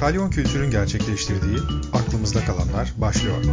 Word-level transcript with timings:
Kalyon 0.00 0.30
Kültür'ün 0.30 0.70
gerçekleştirdiği 0.70 1.58
Aklımızda 1.92 2.44
Kalanlar 2.44 2.92
başlıyor. 2.96 3.44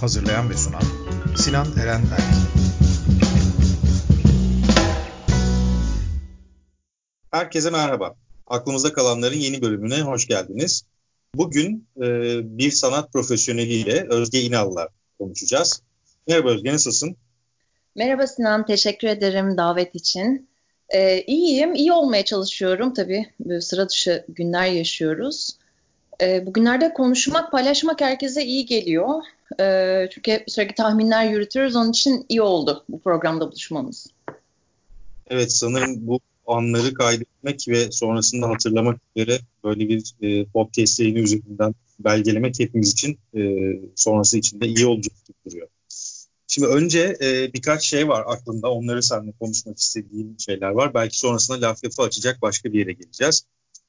Hazırlayan 0.00 0.50
ve 0.50 0.56
sunan 0.56 0.82
Sinan 1.36 1.66
Eren 1.82 2.00
Erk. 2.00 2.22
Herkese 7.30 7.70
merhaba. 7.70 8.14
Aklımızda 8.46 8.92
kalanların 8.92 9.36
yeni 9.36 9.62
bölümüne 9.62 10.00
hoş 10.00 10.26
geldiniz. 10.26 10.82
Bugün 11.34 11.88
e, 11.96 12.02
bir 12.58 12.70
sanat 12.70 13.12
profesyoneliyle 13.12 14.06
Özge 14.08 14.40
İnal'la 14.40 14.88
konuşacağız. 15.18 15.82
Merhaba 16.28 16.50
Özge, 16.50 16.72
nasılsın? 16.72 17.16
Merhaba 17.94 18.26
Sinan, 18.26 18.66
teşekkür 18.66 19.08
ederim 19.08 19.56
davet 19.56 19.94
için. 19.94 20.53
Ee, 20.88 21.24
iyiyim, 21.26 21.74
iyi 21.74 21.92
olmaya 21.92 22.24
çalışıyorum 22.24 22.94
tabii. 22.94 23.26
Böyle 23.40 23.60
sıra 23.60 23.88
dışı 23.88 24.24
günler 24.28 24.66
yaşıyoruz. 24.66 25.50
Ee, 26.20 26.46
bugünlerde 26.46 26.92
konuşmak, 26.94 27.52
paylaşmak 27.52 28.00
herkese 28.00 28.44
iyi 28.44 28.66
geliyor. 28.66 29.22
Ee, 29.60 30.08
çünkü 30.10 30.44
sürekli 30.48 30.74
tahminler 30.74 31.30
yürütüyoruz, 31.30 31.76
onun 31.76 31.90
için 31.90 32.26
iyi 32.28 32.42
oldu 32.42 32.84
bu 32.88 33.00
programda 33.00 33.46
buluşmamız. 33.46 34.06
Evet, 35.26 35.52
sanırım 35.52 36.06
bu 36.06 36.20
anları 36.46 36.94
kaydetmek 36.94 37.68
ve 37.68 37.92
sonrasında 37.92 38.48
hatırlamak 38.48 39.00
üzere 39.16 39.38
böyle 39.64 39.88
bir 39.88 40.14
e, 40.22 40.44
podcast 40.44 41.00
yayını 41.00 41.18
üzerinden 41.18 41.74
belgelemek 41.98 42.60
hepimiz 42.60 42.92
için 42.92 43.18
e, 43.36 43.40
sonrası 43.94 44.38
için 44.38 44.60
de 44.60 44.66
iyi 44.66 44.86
olacak 44.86 45.14
gibi 45.26 45.36
duruyor. 45.46 45.63
Şimdi 46.54 46.68
önce 46.68 47.16
e, 47.20 47.52
birkaç 47.52 47.84
şey 47.84 48.08
var 48.08 48.24
aklımda. 48.26 48.70
Onları 48.70 49.02
seninle 49.02 49.32
konuşmak 49.32 49.78
istediğim 49.78 50.40
şeyler 50.40 50.70
var. 50.70 50.94
Belki 50.94 51.18
sonrasında 51.18 51.60
laf 51.60 51.84
lafı 51.84 52.02
açacak 52.02 52.42
başka 52.42 52.72
bir 52.72 52.78
yere 52.78 52.92
geleceğiz. 52.92 53.46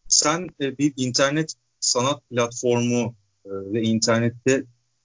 Sen 0.07 0.49
e, 0.61 0.77
bir 0.77 0.93
internet 0.97 1.53
sanat 1.79 2.29
platformu 2.29 3.15
e, 3.45 3.49
ve 3.49 3.81
internette 3.81 4.63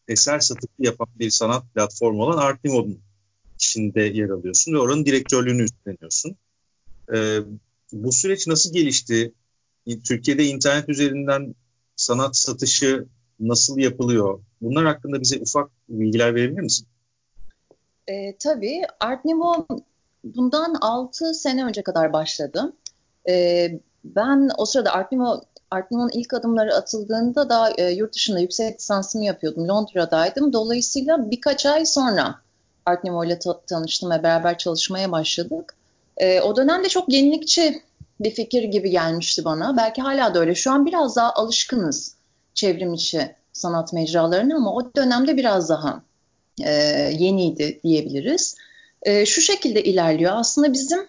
eser 0.09 0.41
satışı 0.41 0.73
yapan 0.79 1.09
bir 1.19 1.31
sanat 1.31 1.75
platformu 1.75 2.23
olan 2.23 2.39
Artimo'nun 2.39 2.99
içinde 3.55 4.03
yer 4.03 4.29
alıyorsun 4.29 4.73
ve 4.73 4.79
oranın 4.79 5.07
direktörlüğünü 5.07 5.63
üstleniyorsun. 5.63 6.37
E, 7.15 7.39
bu 7.93 8.13
süreç 8.13 8.47
nasıl 8.47 8.73
gelişti? 8.73 9.33
Türkiye'de 10.05 10.45
internet 10.45 10.89
üzerinden 10.89 11.55
sanat 11.97 12.37
satışı 12.37 13.07
nasıl 13.41 13.79
yapılıyor? 13.79 14.41
Bunlar 14.61 14.87
hakkında 14.87 15.21
bize 15.21 15.41
ufak 15.41 15.71
bilgiler 15.89 16.35
verebilir 16.35 16.61
misin? 16.61 16.87
E, 18.11 18.37
tabii 18.39 18.83
Art 19.01 19.25
Nouveau 19.25 19.67
bundan 20.25 20.75
6 20.81 21.35
sene 21.35 21.65
önce 21.65 21.83
kadar 21.83 22.13
başladı. 22.13 22.73
E, 23.29 23.69
ben 24.05 24.51
o 24.59 24.67
sırada 24.67 24.93
Art 24.93 25.13
Nouveau 25.13 25.41
Art 25.71 25.91
Nouveau'nun 25.91 26.21
ilk 26.21 26.35
adımları 26.35 26.75
atıldığında 26.75 27.49
da 27.49 27.71
e, 27.79 27.91
yurt 27.91 28.15
dışında 28.15 28.41
yüksek 28.41 28.79
lisansımı 28.79 29.25
yapıyordum. 29.25 29.69
Londra'daydım. 29.69 30.53
Dolayısıyla 30.53 31.31
birkaç 31.31 31.67
ay 31.67 31.87
sonra 31.87 32.35
Art 32.87 33.05
Nouveau 33.05 33.25
ile 33.25 33.39
ta- 33.39 33.61
tanıştım 33.61 34.11
ve 34.11 34.23
beraber 34.23 34.59
çalışmaya 34.59 35.13
başladık. 35.13 35.75
E, 36.17 36.41
o 36.41 36.57
dönemde 36.57 36.89
çok 36.89 37.13
yenilikçi 37.13 37.83
bir 38.21 38.31
fikir 38.31 38.63
gibi 38.63 38.91
gelmişti 38.91 39.45
bana. 39.45 39.77
Belki 39.77 40.03
hala 40.03 40.35
da 40.35 40.41
öyle. 40.41 40.55
Şu 40.55 40.73
an 40.73 40.87
biraz 40.87 41.17
daha 41.17 41.33
alışkınız 41.33 42.17
çevrim 42.55 42.95
içi 42.95 43.37
sanat 43.53 43.93
mecralarına 43.93 44.57
ama 44.57 44.75
o 44.75 44.95
dönemde 44.97 45.37
biraz 45.37 45.69
daha 45.69 46.03
e, 46.65 46.73
yeniydi 47.19 47.81
diyebiliriz. 47.85 48.57
E, 49.03 49.27
şu 49.27 49.41
şekilde 49.41 49.83
ilerliyor. 49.83 50.33
Aslında 50.35 50.73
bizim 50.73 51.01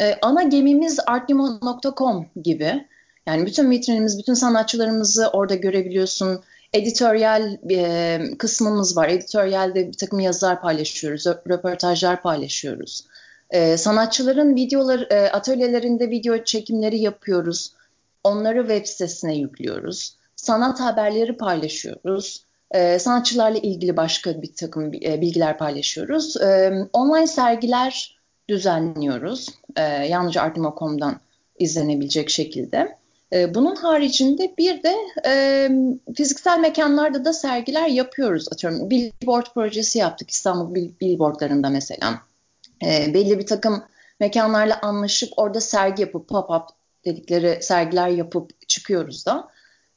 e, 0.00 0.18
ana 0.22 0.42
gemimiz 0.42 0.98
artnimo.com 1.06 2.26
gibi. 2.42 2.86
Yani 3.26 3.46
bütün 3.46 3.70
vitrinimiz, 3.70 4.18
bütün 4.18 4.34
sanatçılarımızı 4.34 5.28
orada 5.28 5.54
görebiliyorsun. 5.54 6.40
Editoryal 6.72 7.56
e, 7.70 8.20
kısmımız 8.38 8.96
var. 8.96 9.08
Editoryalde 9.08 9.88
bir 9.88 9.92
takım 9.92 10.20
yazılar 10.20 10.60
paylaşıyoruz, 10.60 11.26
röportajlar 11.26 12.22
paylaşıyoruz. 12.22 13.04
E, 13.50 13.76
sanatçıların 13.76 14.56
videolar, 14.56 15.06
e, 15.10 15.30
atölyelerinde 15.30 16.10
video 16.10 16.44
çekimleri 16.44 16.98
yapıyoruz. 16.98 17.72
Onları 18.24 18.60
web 18.60 18.86
sitesine 18.86 19.36
yüklüyoruz. 19.36 20.16
Sanat 20.36 20.80
haberleri 20.80 21.36
paylaşıyoruz. 21.36 22.44
E, 22.72 22.98
sanatçılarla 22.98 23.58
ilgili 23.58 23.96
başka 23.96 24.42
bir 24.42 24.54
takım 24.54 24.94
e, 24.94 25.20
bilgiler 25.20 25.58
paylaşıyoruz. 25.58 26.36
E, 26.36 26.72
online 26.92 27.26
sergiler 27.26 28.18
düzenliyoruz. 28.48 29.48
E, 29.76 29.82
yalnızca 29.82 30.42
Artimo.com'dan 30.42 31.20
izlenebilecek 31.58 32.30
şekilde. 32.30 33.02
Bunun 33.54 33.76
haricinde 33.76 34.54
bir 34.58 34.82
de 34.82 34.94
e, 35.26 35.68
fiziksel 36.16 36.58
mekanlarda 36.60 37.24
da 37.24 37.32
sergiler 37.32 37.86
yapıyoruz. 37.86 38.48
Atıyorum 38.52 38.90
billboard 38.90 39.46
projesi 39.54 39.98
yaptık 39.98 40.30
İstanbul 40.30 40.90
billboardlarında 41.00 41.68
mesela. 41.70 42.20
Belli 42.82 43.38
bir 43.38 43.46
takım 43.46 43.82
mekanlarla 44.20 44.78
anlaşıp 44.82 45.32
orada 45.36 45.60
sergi 45.60 46.02
yapıp 46.02 46.30
pop-up 46.30 46.68
dedikleri 47.04 47.62
sergiler 47.62 48.08
yapıp 48.08 48.68
çıkıyoruz 48.68 49.26
da. 49.26 49.48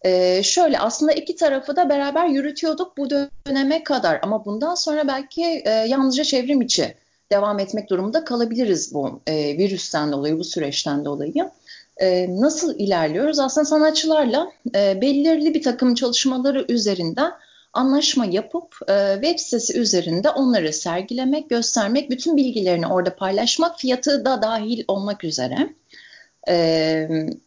Ee, 0.05 0.43
şöyle 0.43 0.79
aslında 0.79 1.11
iki 1.11 1.35
tarafı 1.35 1.75
da 1.75 1.89
beraber 1.89 2.25
yürütüyorduk 2.27 2.97
bu 2.97 3.09
döneme 3.09 3.83
kadar 3.83 4.19
ama 4.21 4.45
bundan 4.45 4.75
sonra 4.75 5.07
belki 5.07 5.43
e, 5.43 5.69
yalnızca 5.69 6.23
çevrim 6.23 6.61
içi 6.61 6.95
devam 7.31 7.59
etmek 7.59 7.89
durumunda 7.89 8.23
kalabiliriz 8.23 8.93
bu 8.93 9.21
e, 9.27 9.57
virüsten 9.57 10.11
dolayı, 10.11 10.39
bu 10.39 10.43
süreçten 10.43 11.05
dolayı. 11.05 11.51
E, 11.97 12.27
nasıl 12.41 12.79
ilerliyoruz? 12.79 13.39
Aslında 13.39 13.65
sanatçılarla 13.65 14.51
e, 14.75 15.01
belirli 15.01 15.53
bir 15.53 15.63
takım 15.63 15.95
çalışmaları 15.95 16.65
üzerinden 16.69 17.31
anlaşma 17.73 18.25
yapıp 18.25 18.77
e, 18.89 19.13
web 19.13 19.39
sitesi 19.39 19.79
üzerinde 19.79 20.29
onları 20.29 20.73
sergilemek, 20.73 21.49
göstermek, 21.49 22.09
bütün 22.09 22.37
bilgilerini 22.37 22.87
orada 22.87 23.15
paylaşmak, 23.15 23.79
fiyatı 23.79 24.25
da 24.25 24.41
dahil 24.41 24.83
olmak 24.87 25.23
üzere. 25.23 25.73
E, 26.47 26.55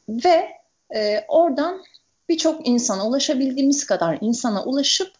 ve 0.08 0.48
e, 0.94 1.25
oradan 1.28 1.82
birçok 2.28 2.69
insana 2.69 3.09
ulaşabildiğimiz 3.09 3.87
kadar 3.87 4.19
insana 4.21 4.65
ulaşıp 4.65 5.12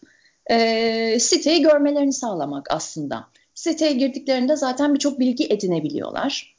e, 0.51 1.17
siteyi 1.19 1.61
görmelerini 1.61 2.13
sağlamak 2.13 2.71
aslında. 2.71 3.27
Siteye 3.53 3.93
girdiklerinde 3.93 4.55
zaten 4.55 4.93
birçok 4.93 5.19
bilgi 5.19 5.45
edinebiliyorlar. 5.45 6.55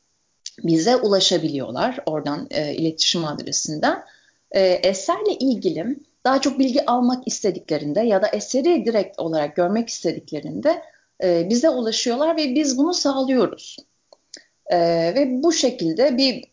Bize 0.65 0.97
ulaşabiliyorlar 0.97 1.99
oradan 2.07 2.47
e, 2.51 2.75
iletişim 2.75 3.25
adresinden. 3.25 4.05
E, 4.53 4.61
eserle 4.61 5.35
ilgili 5.35 5.97
daha 6.25 6.41
çok 6.41 6.59
bilgi 6.59 6.87
almak 6.87 7.29
istediklerinde 7.29 8.01
ya 8.01 8.23
da 8.23 8.29
eseri 8.29 8.85
direkt 8.85 9.19
olarak 9.19 9.57
görmek 9.57 9.89
istediklerinde 9.89 10.83
e, 11.23 11.51
bize 11.51 11.71
ulaşıyorlar 11.71 12.37
ve 12.37 12.55
biz 12.55 12.79
bunu 12.79 12.95
sağlıyoruz. 12.95 13.77
E, 14.67 14.79
ve 15.15 15.43
bu 15.43 15.53
şekilde 15.53 16.17
bir 16.17 16.45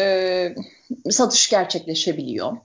e, 0.00 0.54
satış 1.10 1.50
gerçekleşebiliyor 1.50 2.56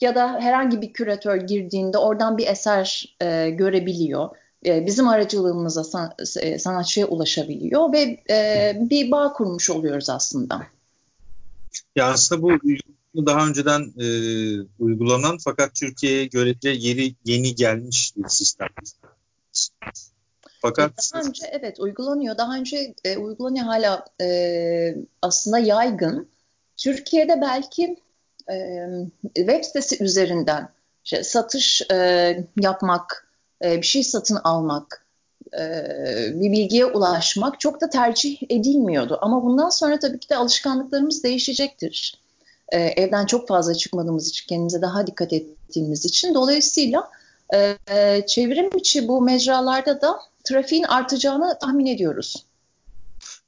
ya 0.00 0.14
da 0.14 0.40
herhangi 0.40 0.82
bir 0.82 0.92
küratör 0.92 1.36
girdiğinde 1.36 1.98
oradan 1.98 2.38
bir 2.38 2.46
eser 2.46 3.16
e, 3.20 3.50
görebiliyor. 3.50 4.28
E, 4.66 4.86
bizim 4.86 5.08
aracılığımıza 5.08 5.84
san, 5.84 6.14
e, 6.40 6.58
sanatçıya 6.58 7.06
ulaşabiliyor 7.06 7.92
ve 7.92 8.22
e, 8.30 8.76
bir 8.80 9.10
bağ 9.10 9.32
kurmuş 9.32 9.70
oluyoruz 9.70 10.10
aslında. 10.10 10.66
Ya 11.96 12.06
aslında 12.06 12.42
bu 12.42 12.58
daha 13.26 13.46
önceden 13.46 13.92
e, 14.00 14.06
uygulanan 14.78 15.38
fakat 15.44 15.74
Türkiye'ye 15.74 16.26
görece 16.26 16.70
yeri 16.70 17.14
yeni 17.24 17.54
gelmiş 17.54 18.12
bir 18.16 18.28
sistem. 18.28 18.68
Fakat 20.62 20.92
daha 21.14 21.22
önce 21.22 21.46
evet 21.52 21.80
uygulanıyor. 21.80 22.38
Daha 22.38 22.56
önce 22.56 22.94
e, 23.04 23.16
uygulanıyor 23.16 23.64
hala 23.64 24.04
e, 24.20 24.96
aslında 25.22 25.58
yaygın. 25.58 26.28
Türkiye'de 26.76 27.40
belki 27.40 27.96
e, 28.50 28.86
web 29.34 29.64
sitesi 29.64 30.04
üzerinden 30.04 30.68
işte 31.04 31.24
satış 31.24 31.82
e, 31.92 31.96
yapmak, 32.60 33.28
e, 33.64 33.76
bir 33.76 33.86
şey 33.86 34.04
satın 34.04 34.38
almak, 34.44 35.06
e, 35.58 35.86
bir 36.34 36.52
bilgiye 36.52 36.86
ulaşmak 36.86 37.60
çok 37.60 37.80
da 37.80 37.90
tercih 37.90 38.42
edilmiyordu. 38.50 39.18
Ama 39.20 39.42
bundan 39.42 39.70
sonra 39.70 39.98
tabii 39.98 40.18
ki 40.18 40.28
de 40.28 40.36
alışkanlıklarımız 40.36 41.24
değişecektir. 41.24 42.22
E, 42.68 42.78
evden 42.78 43.26
çok 43.26 43.48
fazla 43.48 43.74
çıkmadığımız 43.74 44.28
için, 44.28 44.46
kendimize 44.46 44.82
daha 44.82 45.06
dikkat 45.06 45.32
ettiğimiz 45.32 46.04
için. 46.04 46.34
Dolayısıyla 46.34 47.10
e, 47.90 48.22
çevrim 48.26 48.70
içi 48.76 49.08
bu 49.08 49.22
mecralarda 49.22 50.00
da 50.00 50.20
trafiğin 50.44 50.84
artacağını 50.84 51.58
tahmin 51.58 51.86
ediyoruz. 51.86 52.46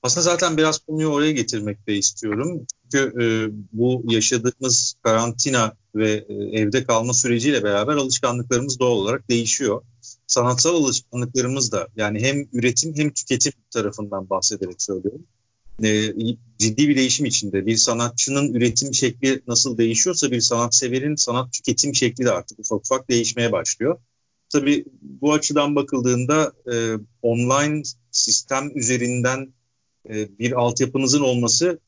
Aslında 0.04 0.24
zaten 0.24 0.56
biraz 0.56 0.78
konuyu 0.78 1.08
oraya 1.08 1.32
getirmek 1.32 1.86
de 1.86 1.96
istiyorum. 1.96 2.66
Çünkü 2.82 3.22
e, 3.22 3.24
bu 3.72 4.02
yaşadığımız 4.08 4.94
karantina 5.02 5.72
ve 5.94 6.24
e, 6.28 6.34
evde 6.34 6.84
kalma 6.84 7.14
süreciyle 7.14 7.62
beraber 7.64 7.96
alışkanlıklarımız 7.96 8.78
doğal 8.78 8.96
olarak 8.96 9.30
değişiyor. 9.30 9.82
Sanatsal 10.26 10.74
alışkanlıklarımız 10.74 11.72
da 11.72 11.88
yani 11.96 12.20
hem 12.20 12.48
üretim 12.52 12.94
hem 12.96 13.10
tüketim 13.10 13.52
tarafından 13.70 14.30
bahsederek 14.30 14.82
söylüyorum. 14.82 15.26
e, 15.82 16.12
ciddi 16.58 16.88
bir 16.88 16.96
değişim 16.96 17.26
içinde. 17.26 17.66
Bir 17.66 17.76
sanatçının 17.76 18.54
üretim 18.54 18.94
şekli 18.94 19.42
nasıl 19.46 19.78
değişiyorsa 19.78 20.30
bir 20.30 20.40
sanatseverin 20.40 21.14
sanat 21.14 21.52
tüketim 21.52 21.94
şekli 21.94 22.24
de 22.24 22.30
artık 22.30 22.58
ufak 22.58 22.80
ufak 22.80 23.10
değişmeye 23.10 23.52
başlıyor. 23.52 23.98
Tabii 24.48 24.84
bu 25.02 25.32
açıdan 25.32 25.76
bakıldığında 25.76 26.52
e, 26.72 26.74
online 27.22 27.82
sistem 28.10 28.78
üzerinden 28.78 29.54
e, 30.08 30.38
bir 30.38 30.52
altyapınızın 30.52 31.20
olması 31.20 31.78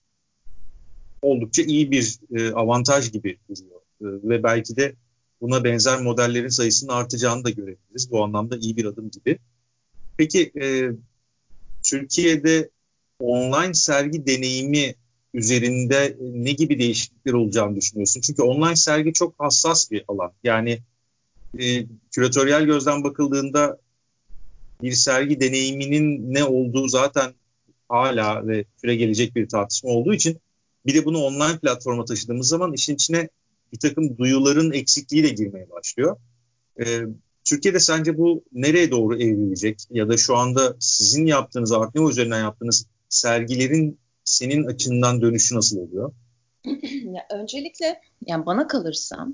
oldukça 1.23 1.63
iyi 1.63 1.91
bir 1.91 2.19
e, 2.35 2.53
avantaj 2.53 3.13
gibi 3.13 3.39
duruyor. 3.49 3.81
E, 4.01 4.29
ve 4.29 4.43
belki 4.43 4.77
de 4.77 4.95
buna 5.41 5.65
benzer 5.65 6.03
modellerin 6.03 6.49
sayısının 6.49 6.93
artacağını 6.93 7.45
da 7.45 7.51
görebiliriz. 7.51 8.11
Bu 8.11 8.25
anlamda 8.25 8.57
iyi 8.57 8.77
bir 8.77 8.85
adım 8.85 9.11
gibi. 9.11 9.39
Peki 10.17 10.53
e, 10.63 10.91
Türkiye'de 11.83 12.71
online 13.21 13.75
sergi 13.75 14.27
deneyimi 14.27 14.95
üzerinde 15.35 16.17
ne 16.21 16.53
gibi 16.53 16.79
değişiklikler 16.79 17.33
olacağını 17.33 17.77
düşünüyorsun? 17.77 18.21
Çünkü 18.21 18.43
online 18.43 18.77
sergi 18.77 19.13
çok 19.13 19.35
hassas 19.39 19.91
bir 19.91 20.05
alan. 20.09 20.33
Yani 20.45 20.79
e, 21.59 21.87
küratöryel 22.11 22.65
gözden 22.65 23.05
bakıldığında 23.05 23.79
bir 24.83 24.93
sergi 24.93 25.41
deneyiminin 25.41 26.35
ne 26.35 26.45
olduğu 26.45 26.89
zaten 26.89 27.35
hala 27.89 28.47
ve 28.47 28.65
süre 28.81 28.97
gelecek 28.97 29.37
bir 29.37 29.49
tartışma 29.49 29.91
olduğu 29.91 30.15
için 30.15 30.41
bir 30.87 30.95
de 30.95 31.05
bunu 31.05 31.19
online 31.19 31.59
platforma 31.59 32.05
taşıdığımız 32.05 32.49
zaman 32.49 32.73
işin 32.73 32.95
içine 32.95 33.29
bir 33.73 33.79
takım 33.79 34.19
duyuların 34.19 34.73
eksikliği 34.73 35.25
de 35.25 35.29
girmeye 35.29 35.71
başlıyor. 35.71 36.17
Ee, 36.81 37.01
Türkiye'de 37.45 37.81
sence 37.81 38.19
bu 38.19 38.45
nereye 38.53 38.91
doğru 38.91 39.17
evrilecek 39.17 39.79
ya 39.91 40.09
da 40.09 40.17
şu 40.17 40.37
anda 40.37 40.77
sizin 40.81 41.27
yaptığınız, 41.27 41.73
Artneo 41.73 42.11
üzerinden 42.11 42.41
yaptığınız 42.41 42.87
sergilerin 43.09 43.99
senin 44.25 44.65
açından 44.65 45.21
dönüşü 45.21 45.55
nasıl 45.55 45.79
oluyor? 45.79 46.13
ya 47.05 47.27
öncelikle 47.31 48.01
yani 48.27 48.47
bana 48.47 48.67
kalırsa 48.67 49.27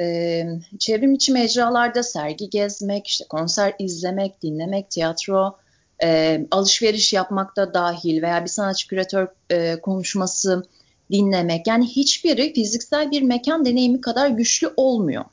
e, 0.00 0.44
çevrim 0.78 1.14
içi 1.14 1.32
mecralarda 1.32 2.02
sergi 2.02 2.50
gezmek, 2.50 3.06
işte 3.06 3.24
konser 3.28 3.74
izlemek, 3.78 4.42
dinlemek, 4.42 4.90
tiyatro, 4.90 5.58
e, 6.04 6.40
alışveriş 6.50 7.12
yapmak 7.12 7.56
da 7.56 7.74
dahil 7.74 8.22
veya 8.22 8.44
bir 8.44 8.48
sanatçı 8.48 8.88
küratör 8.88 9.26
e, 9.50 9.80
konuşması 9.80 10.62
dinlemek 11.10 11.66
yani 11.66 11.86
hiçbiri 11.86 12.52
fiziksel 12.52 13.10
bir 13.10 13.22
mekan 13.22 13.64
deneyimi 13.64 14.00
kadar 14.00 14.28
güçlü 14.28 14.70
olmuyor. 14.76 15.24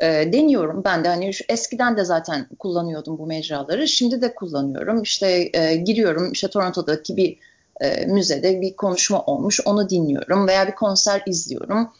E, 0.00 0.06
deniyorum 0.06 0.82
ben 0.84 1.04
de 1.04 1.08
hani 1.08 1.30
eskiden 1.48 1.96
de 1.96 2.04
zaten 2.04 2.48
kullanıyordum 2.58 3.18
bu 3.18 3.26
mecraları 3.26 3.88
şimdi 3.88 4.22
de 4.22 4.34
kullanıyorum 4.34 5.02
işte 5.02 5.50
e, 5.54 5.76
giriyorum 5.76 6.32
işte 6.32 6.48
Toronto'daki 6.48 7.16
bir 7.16 7.36
e, 7.80 8.06
müzede 8.06 8.60
bir 8.60 8.76
konuşma 8.76 9.24
olmuş 9.24 9.60
onu 9.64 9.90
dinliyorum 9.90 10.48
veya 10.48 10.66
bir 10.66 10.74
konser 10.74 11.22
izliyorum 11.26 11.90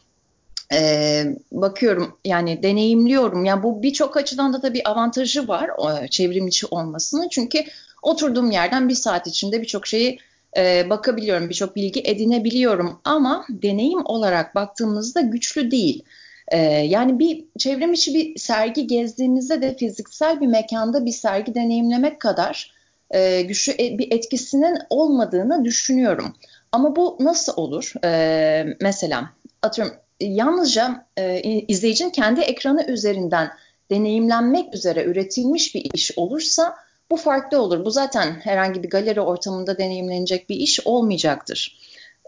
e, 0.73 1.25
bakıyorum 1.53 2.19
yani 2.25 2.63
deneyimliyorum. 2.63 3.45
Yani 3.45 3.63
bu 3.63 3.83
birçok 3.83 4.17
açıdan 4.17 4.53
da 4.53 4.61
tabii 4.61 4.83
avantajı 4.85 5.49
var 5.49 5.71
o, 5.79 6.07
çevrim 6.07 6.47
içi 6.47 6.67
olmasının. 6.67 7.29
Çünkü 7.29 7.65
oturduğum 8.05 8.51
yerden 8.51 8.89
bir 8.89 8.95
saat 8.95 9.27
içinde 9.27 9.61
birçok 9.61 9.87
şeyi 9.87 10.19
e, 10.57 10.91
bakabiliyorum, 10.91 11.49
birçok 11.49 11.77
bilgi 11.77 12.01
edinebiliyorum. 12.05 13.01
Ama 13.05 13.47
deneyim 13.49 14.03
olarak 14.05 14.55
baktığımızda 14.55 15.21
güçlü 15.21 15.71
değil. 15.71 16.05
E, 16.49 16.59
yani 16.67 17.19
bir 17.19 17.45
çevrim 17.59 17.93
içi 17.93 18.15
bir 18.15 18.39
sergi 18.39 18.87
gezdiğimizde 18.87 19.63
de 19.63 19.77
fiziksel 19.77 20.41
bir 20.41 20.47
mekanda 20.47 21.05
bir 21.05 21.13
sergi 21.13 21.55
deneyimlemek 21.55 22.21
kadar 22.21 22.75
e, 23.11 23.43
güçlü 23.43 23.73
e, 23.73 23.99
bir 23.99 24.13
etkisinin 24.13 24.79
olmadığını 24.91 25.65
düşünüyorum. 25.65 26.35
Ama 26.73 26.97
bu 26.97 27.17
nasıl 27.21 27.53
olur? 27.57 27.93
E, 28.05 28.77
mesela 28.81 29.31
atıyorum 29.63 29.95
yalnızca 30.21 31.07
e, 31.17 31.41
izleyicinin 31.43 32.11
kendi 32.11 32.41
ekranı 32.41 32.87
üzerinden 32.87 33.51
deneyimlenmek 33.91 34.75
üzere 34.75 35.05
üretilmiş 35.05 35.75
bir 35.75 35.91
iş 35.95 36.19
olursa 36.19 36.75
bu 37.11 37.17
farklı 37.17 37.63
olur. 37.63 37.85
Bu 37.85 37.91
zaten 37.91 38.33
herhangi 38.33 38.83
bir 38.83 38.91
galeri 38.91 39.21
ortamında 39.21 39.79
deneyimlenecek 39.79 40.49
bir 40.51 40.57
iş 40.57 40.87
olmayacaktır. 40.87 41.79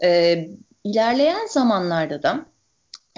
E, 0.03 0.39
ilerleyen 0.83 1.47
zamanlarda 1.47 2.23
da 2.23 2.45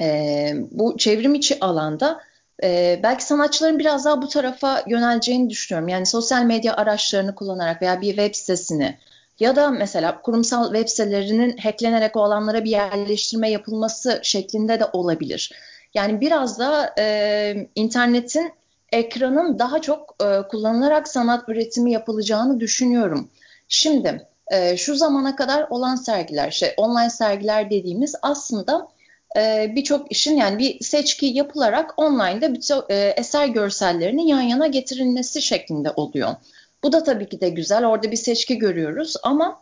e, 0.01 0.53
bu 0.71 0.97
çevrim 0.97 1.35
içi 1.35 1.59
alanda 1.59 2.21
e, 2.63 2.99
belki 3.03 3.23
sanatçıların 3.23 3.79
biraz 3.79 4.05
daha 4.05 4.21
bu 4.21 4.27
tarafa 4.27 4.83
yöneleceğini 4.87 5.49
düşünüyorum. 5.49 5.87
Yani 5.87 6.05
sosyal 6.05 6.43
medya 6.43 6.75
araçlarını 6.75 7.35
kullanarak 7.35 7.81
veya 7.81 8.01
bir 8.01 8.15
web 8.15 8.35
sitesini 8.35 8.97
ya 9.39 9.55
da 9.55 9.69
mesela 9.69 10.21
kurumsal 10.21 10.73
web 10.73 10.87
sitelerinin 10.87 11.57
hacklenerek 11.57 12.15
o 12.15 12.23
alanlara 12.23 12.63
bir 12.63 12.69
yerleştirme 12.69 13.51
yapılması 13.51 14.19
şeklinde 14.23 14.79
de 14.79 14.85
olabilir. 14.93 15.51
Yani 15.93 16.21
biraz 16.21 16.59
da 16.59 16.93
e, 16.99 17.67
internetin 17.75 18.51
ekranın 18.91 19.59
daha 19.59 19.81
çok 19.81 20.15
e, 20.23 20.47
kullanılarak 20.47 21.07
sanat 21.07 21.49
üretimi 21.49 21.91
yapılacağını 21.91 22.59
düşünüyorum. 22.59 23.29
Şimdi 23.67 24.27
e, 24.51 24.77
şu 24.77 24.95
zamana 24.95 25.35
kadar 25.35 25.67
olan 25.69 25.95
sergiler, 25.95 26.51
şey 26.51 26.73
online 26.77 27.09
sergiler 27.09 27.69
dediğimiz 27.69 28.15
aslında 28.21 28.87
e, 29.37 29.71
birçok 29.75 30.11
işin 30.11 30.35
yani 30.35 30.59
bir 30.59 30.83
seçki 30.83 31.25
yapılarak 31.25 31.93
online'da 31.97 32.53
bir 32.53 32.91
e, 32.93 33.13
eser 33.17 33.47
görsellerinin 33.47 34.27
yan 34.27 34.41
yana 34.41 34.67
getirilmesi 34.67 35.41
şeklinde 35.41 35.91
oluyor. 35.91 36.35
Bu 36.83 36.91
da 36.91 37.03
tabii 37.03 37.29
ki 37.29 37.41
de 37.41 37.49
güzel. 37.49 37.85
Orada 37.85 38.11
bir 38.11 38.17
seçki 38.17 38.57
görüyoruz 38.57 39.15
ama 39.23 39.61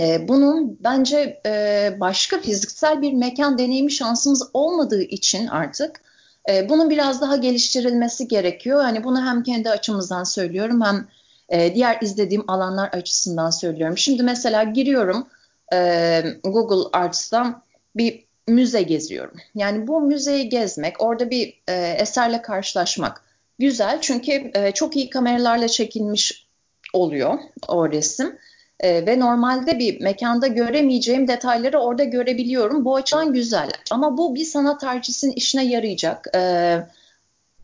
e, 0.00 0.28
bunun 0.28 0.78
bence 0.80 1.40
e, 1.46 1.96
başka 2.00 2.40
fiziksel 2.40 3.02
bir 3.02 3.12
mekan 3.12 3.58
deneyimi 3.58 3.92
şansımız 3.92 4.50
olmadığı 4.54 5.02
için 5.02 5.46
artık 5.46 6.00
e, 6.48 6.68
bunun 6.68 6.90
biraz 6.90 7.20
daha 7.20 7.36
geliştirilmesi 7.36 8.28
gerekiyor. 8.28 8.80
Hani 8.80 9.04
bunu 9.04 9.26
hem 9.26 9.42
kendi 9.42 9.70
açımızdan 9.70 10.24
söylüyorum 10.24 10.82
hem 10.82 11.08
e, 11.48 11.74
diğer 11.74 11.98
izlediğim 12.02 12.50
alanlar 12.50 12.88
açısından 12.88 13.50
söylüyorum. 13.50 13.98
Şimdi 13.98 14.22
mesela 14.22 14.62
giriyorum 14.62 15.26
e, 15.72 16.22
Google 16.44 16.98
Arts'tan 16.98 17.62
bir 17.96 18.24
müze 18.48 18.82
geziyorum. 18.82 19.36
Yani 19.54 19.86
bu 19.86 20.00
müzeyi 20.00 20.48
gezmek, 20.48 21.02
orada 21.02 21.30
bir 21.30 21.62
e, 21.68 21.74
eserle 21.74 22.42
karşılaşmak 22.42 23.24
güzel 23.58 24.00
çünkü 24.00 24.52
çok 24.74 24.96
iyi 24.96 25.10
kameralarla 25.10 25.68
çekilmiş 25.68 26.46
oluyor 26.92 27.38
o 27.68 27.90
resim. 27.90 28.38
E, 28.80 29.06
ve 29.06 29.20
normalde 29.20 29.78
bir 29.78 30.00
mekanda 30.00 30.46
göremeyeceğim 30.46 31.28
detayları 31.28 31.78
orada 31.78 32.04
görebiliyorum. 32.04 32.84
Bu 32.84 32.96
açıdan 32.96 33.32
güzel. 33.32 33.70
Ama 33.90 34.18
bu 34.18 34.34
bir 34.34 34.44
sanat 34.44 34.80
tarihçisinin 34.80 35.32
işine 35.32 35.64
yarayacak 35.66 36.26
e, 36.34 36.78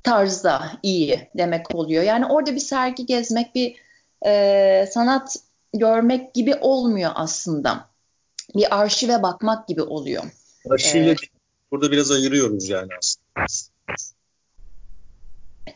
tarzda 0.02 0.72
iyi 0.82 1.28
demek 1.34 1.74
oluyor. 1.74 2.02
Yani 2.02 2.26
orada 2.26 2.54
bir 2.54 2.60
sergi 2.60 3.06
gezmek, 3.06 3.54
bir 3.54 3.76
e, 4.26 4.86
sanat 4.90 5.36
görmek 5.74 6.34
gibi 6.34 6.54
olmuyor 6.54 7.10
aslında. 7.14 7.88
Bir 8.54 8.80
arşive 8.80 9.22
bakmak 9.22 9.68
gibi 9.68 9.82
oluyor. 9.82 10.24
Arşivle 10.70 11.10
ee, 11.10 11.16
burada 11.70 11.92
biraz 11.92 12.10
ayırıyoruz 12.10 12.68
yani 12.68 12.88
aslında. 13.00 13.24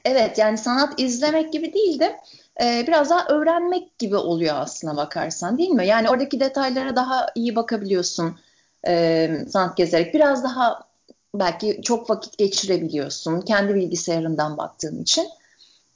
Evet 0.04 0.38
yani 0.38 0.58
sanat 0.58 1.00
izlemek 1.00 1.52
gibi 1.52 1.74
değil 1.74 2.00
de 2.00 2.20
e, 2.62 2.84
biraz 2.86 3.10
daha 3.10 3.26
öğrenmek 3.28 3.98
gibi 3.98 4.16
oluyor 4.16 4.54
aslına 4.56 4.96
bakarsan 4.96 5.58
değil 5.58 5.70
mi? 5.70 5.86
Yani 5.86 6.10
oradaki 6.10 6.40
detaylara 6.40 6.96
daha 6.96 7.26
iyi 7.34 7.56
bakabiliyorsun 7.56 8.38
e, 8.88 9.30
sanat 9.48 9.76
gezerek. 9.76 10.14
Biraz 10.14 10.44
daha 10.44 10.88
belki 11.34 11.80
çok 11.82 12.10
vakit 12.10 12.38
geçirebiliyorsun 12.38 13.40
kendi 13.40 13.74
bilgisayarından 13.74 14.58
baktığın 14.58 15.02
için. 15.02 15.26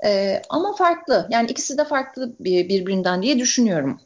E, 0.04 0.42
ama 0.48 0.76
farklı 0.76 1.28
yani 1.30 1.50
ikisi 1.50 1.78
de 1.78 1.84
farklı 1.84 2.32
bir, 2.40 2.68
birbirinden 2.68 3.22
diye 3.22 3.38
düşünüyorum. 3.38 4.00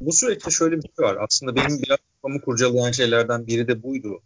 Bu 0.00 0.12
süreçte 0.12 0.50
şöyle 0.50 0.76
bir 0.76 0.82
şey 0.82 1.04
var. 1.04 1.16
Aslında 1.20 1.56
benim 1.56 1.82
biraz 1.82 1.98
kafamı 2.14 2.40
kurcalayan 2.40 2.92
şeylerden 2.92 3.46
biri 3.46 3.68
de 3.68 3.82
buydu. 3.82 4.22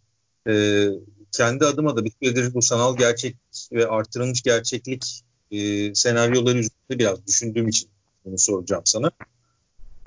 Ee, 0.47 0.87
kendi 1.31 1.65
adıma 1.65 1.97
da 1.97 2.05
bir 2.05 2.11
süredir 2.23 2.53
bu 2.53 2.61
sanal 2.61 2.97
gerçek 2.97 3.35
ve 3.71 3.87
artırılmış 3.87 4.41
gerçeklik 4.41 5.23
e, 5.51 5.95
senaryoları 5.95 6.57
üzerinde 6.57 6.99
biraz 6.99 7.27
düşündüğüm 7.27 7.67
için 7.67 7.89
bunu 8.25 8.37
soracağım 8.37 8.83
sana. 8.85 9.11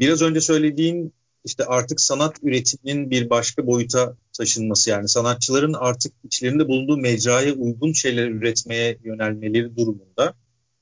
Biraz 0.00 0.22
önce 0.22 0.40
söylediğin 0.40 1.12
işte 1.44 1.64
artık 1.64 2.00
sanat 2.00 2.36
üretiminin 2.42 3.10
bir 3.10 3.30
başka 3.30 3.66
boyuta 3.66 4.16
taşınması 4.32 4.90
yani 4.90 5.08
sanatçıların 5.08 5.72
artık 5.72 6.12
içlerinde 6.24 6.68
bulunduğu 6.68 6.96
mecraya 6.96 7.52
uygun 7.52 7.92
şeyler 7.92 8.28
üretmeye 8.28 8.98
yönelmeleri 9.04 9.76
durumunda 9.76 10.34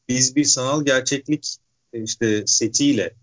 biz 0.08 0.36
bir 0.36 0.44
sanal 0.44 0.84
gerçeklik 0.84 1.56
e, 1.92 2.02
işte 2.02 2.42
setiyle 2.46 3.14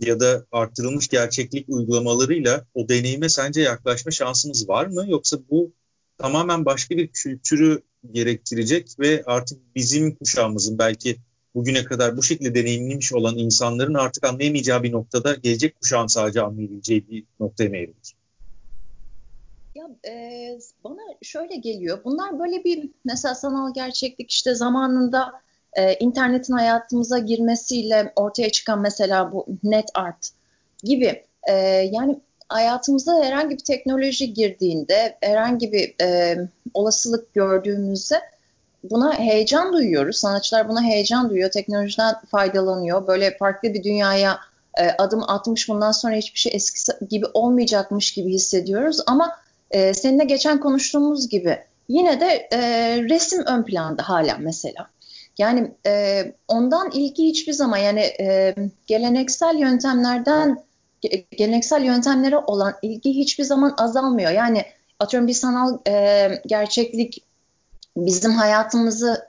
ya 0.00 0.20
da 0.20 0.46
artırılmış 0.52 1.08
gerçeklik 1.08 1.68
uygulamalarıyla 1.68 2.66
o 2.74 2.88
deneyime 2.88 3.28
sence 3.28 3.60
yaklaşma 3.60 4.10
şansımız 4.10 4.68
var 4.68 4.86
mı? 4.86 5.04
Yoksa 5.08 5.38
bu 5.50 5.72
tamamen 6.18 6.64
başka 6.64 6.96
bir 6.96 7.08
kültürü 7.08 7.82
gerektirecek 8.12 8.88
ve 8.98 9.22
artık 9.26 9.58
bizim 9.76 10.14
kuşağımızın 10.14 10.78
belki 10.78 11.16
bugüne 11.54 11.84
kadar 11.84 12.16
bu 12.16 12.22
şekilde 12.22 12.54
deneyimlemiş 12.54 13.12
olan 13.12 13.38
insanların 13.38 13.94
artık 13.94 14.24
anlayamayacağı 14.24 14.82
bir 14.82 14.92
noktada 14.92 15.34
gelecek 15.34 15.80
kuşağın 15.80 16.06
sadece 16.06 16.42
anlayabileceği 16.42 17.08
bir 17.08 17.24
noktaya 17.40 17.68
mı? 17.70 17.76
Ya 19.74 19.88
e, 20.12 20.58
bana 20.84 21.00
şöyle 21.22 21.56
geliyor. 21.56 22.04
Bunlar 22.04 22.38
böyle 22.38 22.64
bir 22.64 22.90
mesela 23.04 23.34
sanal 23.34 23.74
gerçeklik 23.74 24.30
işte 24.30 24.54
zamanında 24.54 25.32
e, 25.72 25.94
internetin 25.94 26.52
hayatımıza 26.52 27.18
girmesiyle 27.18 28.12
ortaya 28.16 28.50
çıkan 28.50 28.80
mesela 28.80 29.32
bu 29.32 29.46
net 29.62 29.88
art 29.94 30.30
gibi 30.82 31.24
e, 31.48 31.52
yani 31.92 32.20
hayatımıza 32.50 33.24
herhangi 33.24 33.50
bir 33.50 33.64
teknoloji 33.64 34.34
girdiğinde 34.34 35.16
herhangi 35.20 35.72
bir 35.72 35.94
e, 36.02 36.38
olasılık 36.74 37.34
gördüğümüzde 37.34 38.20
buna 38.84 39.18
heyecan 39.18 39.72
duyuyoruz. 39.72 40.16
Sanatçılar 40.16 40.68
buna 40.68 40.82
heyecan 40.82 41.30
duyuyor. 41.30 41.50
Teknolojiden 41.50 42.14
faydalanıyor. 42.30 43.06
Böyle 43.06 43.36
farklı 43.36 43.74
bir 43.74 43.82
dünyaya 43.82 44.38
e, 44.78 44.90
adım 44.90 45.22
atmış. 45.30 45.68
Bundan 45.68 45.92
sonra 45.92 46.14
hiçbir 46.14 46.38
şey 46.38 46.52
eskisi 46.54 46.92
gibi 47.10 47.26
olmayacakmış 47.34 48.12
gibi 48.12 48.32
hissediyoruz. 48.32 49.00
Ama 49.06 49.36
e, 49.70 49.94
seninle 49.94 50.24
geçen 50.24 50.60
konuştuğumuz 50.60 51.28
gibi 51.28 51.58
yine 51.88 52.20
de 52.20 52.48
e, 52.52 52.58
resim 53.02 53.46
ön 53.46 53.62
planda 53.64 54.08
hala 54.08 54.36
mesela. 54.38 54.90
Yani 55.38 55.70
e, 55.86 56.24
ondan 56.48 56.90
ilgi 56.90 57.24
hiçbir 57.24 57.52
zaman 57.52 57.76
yani 57.76 58.00
e, 58.00 58.54
geleneksel 58.86 59.56
yöntemlerden 59.56 60.62
geleneksel 61.36 61.84
yöntemlere 61.84 62.36
olan 62.36 62.74
ilgi 62.82 63.10
hiçbir 63.10 63.44
zaman 63.44 63.74
azalmıyor. 63.78 64.30
Yani 64.30 64.64
atıyorum 64.98 65.28
bir 65.28 65.34
sanal 65.34 65.78
e, 65.88 66.28
gerçeklik 66.46 67.24
bizim 67.96 68.32
hayatımızı 68.32 69.28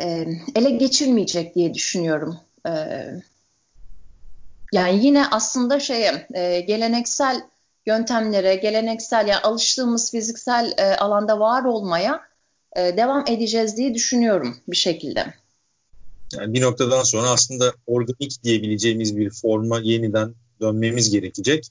e, 0.00 0.26
ele 0.54 0.70
geçirmeyecek 0.70 1.54
diye 1.54 1.74
düşünüyorum. 1.74 2.38
E, 2.66 2.72
yani 4.72 5.06
yine 5.06 5.26
aslında 5.26 5.80
şeye 5.80 6.26
e, 6.34 6.60
geleneksel 6.60 7.42
yöntemlere, 7.86 8.54
geleneksel 8.54 9.28
yani 9.28 9.40
alıştığımız 9.40 10.10
fiziksel 10.10 10.74
e, 10.76 10.96
alanda 10.96 11.40
var 11.40 11.64
olmaya 11.64 12.20
e, 12.76 12.96
devam 12.96 13.24
edeceğiz 13.28 13.76
diye 13.76 13.94
düşünüyorum 13.94 14.56
bir 14.68 14.76
şekilde. 14.76 15.34
Yani 16.32 16.54
bir 16.54 16.62
noktadan 16.62 17.02
sonra 17.02 17.28
aslında 17.28 17.72
organik 17.86 18.42
diyebileceğimiz 18.44 19.16
bir 19.16 19.30
forma 19.30 19.80
yeniden 19.80 20.34
dönmemiz 20.64 21.10
gerekecek. 21.10 21.68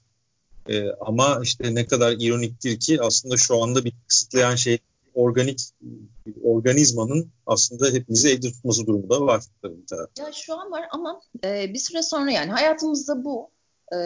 E, 0.69 0.89
ama 1.01 1.39
işte 1.43 1.75
ne 1.75 1.87
kadar 1.87 2.15
ironiktir 2.19 2.79
ki 2.79 3.01
aslında 3.01 3.37
şu 3.37 3.63
anda 3.63 3.85
bir 3.85 3.93
kısıtlayan 4.07 4.55
şey 4.55 4.77
organik 5.13 5.59
organizmanın 6.43 7.31
aslında 7.45 7.87
hepimizi 7.87 8.29
evde 8.29 8.51
tutması 8.51 8.85
durumunda 8.87 9.21
var. 9.21 9.43
Ya 10.19 10.31
şu 10.33 10.59
an 10.59 10.71
var 10.71 10.85
ama 10.91 11.21
e, 11.45 11.73
bir 11.73 11.79
süre 11.79 12.03
sonra 12.03 12.31
yani 12.31 12.51
hayatımızda 12.51 13.25
bu 13.25 13.49
e, 13.93 13.97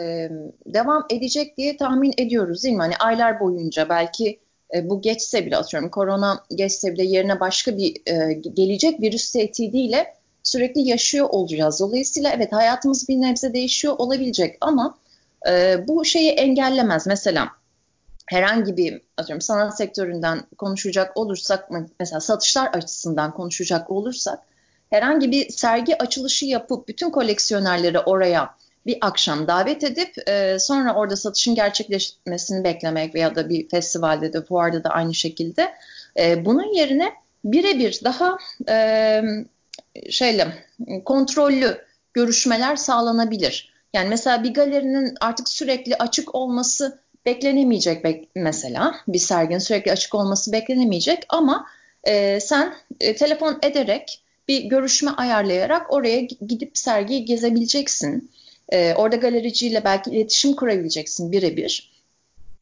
devam 0.66 1.06
edecek 1.10 1.56
diye 1.56 1.76
tahmin 1.76 2.12
ediyoruz 2.18 2.64
değil 2.64 2.74
mi? 2.74 2.80
Hani 2.80 2.96
aylar 2.96 3.40
boyunca 3.40 3.88
belki 3.88 4.40
e, 4.74 4.90
bu 4.90 5.02
geçse 5.02 5.46
bile 5.46 5.56
atıyorum 5.56 5.90
korona 5.90 6.44
geçse 6.54 6.92
bile 6.92 7.04
yerine 7.04 7.40
başka 7.40 7.76
bir 7.76 7.96
e, 8.06 8.32
gelecek 8.32 9.00
virüs 9.00 9.32
tehdidiyle 9.32 10.17
sürekli 10.42 10.80
yaşıyor 10.80 11.26
olacağız. 11.30 11.80
Dolayısıyla 11.80 12.30
evet 12.30 12.52
hayatımız 12.52 13.08
bir 13.08 13.20
nebze 13.20 13.54
değişiyor 13.54 13.94
olabilecek 13.98 14.56
ama 14.60 14.98
e, 15.48 15.84
bu 15.88 16.04
şeyi 16.04 16.30
engellemez. 16.30 17.06
Mesela 17.06 17.48
herhangi 18.26 18.76
bir 18.76 19.00
atıyorum 19.16 19.40
sanat 19.40 19.76
sektöründen 19.76 20.42
konuşacak 20.58 21.16
olursak 21.16 21.68
mesela 22.00 22.20
satışlar 22.20 22.66
açısından 22.66 23.34
konuşacak 23.34 23.90
olursak 23.90 24.38
herhangi 24.90 25.30
bir 25.30 25.48
sergi 25.48 26.02
açılışı 26.02 26.46
yapıp 26.46 26.88
bütün 26.88 27.10
koleksiyonerleri 27.10 27.98
oraya 27.98 28.54
bir 28.86 28.98
akşam 29.00 29.46
davet 29.46 29.84
edip 29.84 30.28
e, 30.28 30.58
sonra 30.58 30.94
orada 30.94 31.16
satışın 31.16 31.54
gerçekleşmesini 31.54 32.64
beklemek 32.64 33.14
veya 33.14 33.34
da 33.34 33.48
bir 33.48 33.68
festivalde 33.68 34.32
de 34.32 34.44
fuarda 34.44 34.84
da 34.84 34.90
aynı 34.90 35.14
şekilde 35.14 35.74
e, 36.18 36.44
bunun 36.44 36.72
yerine 36.74 37.12
birebir 37.44 38.00
daha 38.04 38.38
e, 38.68 39.22
şeyle 40.10 40.64
kontrollü 41.04 41.78
görüşmeler 42.14 42.76
sağlanabilir. 42.76 43.72
Yani 43.92 44.08
mesela 44.08 44.44
bir 44.44 44.54
galerinin 44.54 45.14
artık 45.20 45.48
sürekli 45.48 45.96
açık 45.96 46.34
olması 46.34 47.00
beklenemeyecek 47.26 48.04
bek 48.04 48.28
mesela. 48.34 48.94
Bir 49.08 49.18
serginin 49.18 49.58
sürekli 49.58 49.92
açık 49.92 50.14
olması 50.14 50.52
beklenemeyecek 50.52 51.22
ama 51.28 51.66
e, 52.04 52.40
sen 52.40 52.74
e, 53.00 53.16
telefon 53.16 53.58
ederek 53.62 54.22
bir 54.48 54.64
görüşme 54.64 55.10
ayarlayarak 55.10 55.92
oraya 55.92 56.20
gidip 56.20 56.78
sergiyi 56.78 57.24
gezebileceksin. 57.24 58.30
E, 58.68 58.94
orada 58.94 59.16
galericiyle 59.16 59.84
belki 59.84 60.10
iletişim 60.10 60.56
kurabileceksin 60.56 61.32
birebir. 61.32 61.92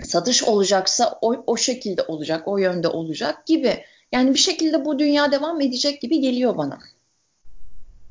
Satış 0.03 0.45
olacaksa 0.45 1.19
o, 1.23 1.45
o 1.47 1.57
şekilde 1.57 2.03
olacak, 2.03 2.49
o 2.49 2.59
yönde 2.59 2.89
olacak 2.89 3.47
gibi. 3.47 3.85
Yani 4.13 4.35
bir 4.35 4.39
şekilde 4.39 4.85
bu 4.85 4.99
dünya 4.99 5.33
devam 5.33 5.61
edecek 5.61 6.01
gibi 6.01 6.21
geliyor 6.21 6.57
bana. 6.57 6.79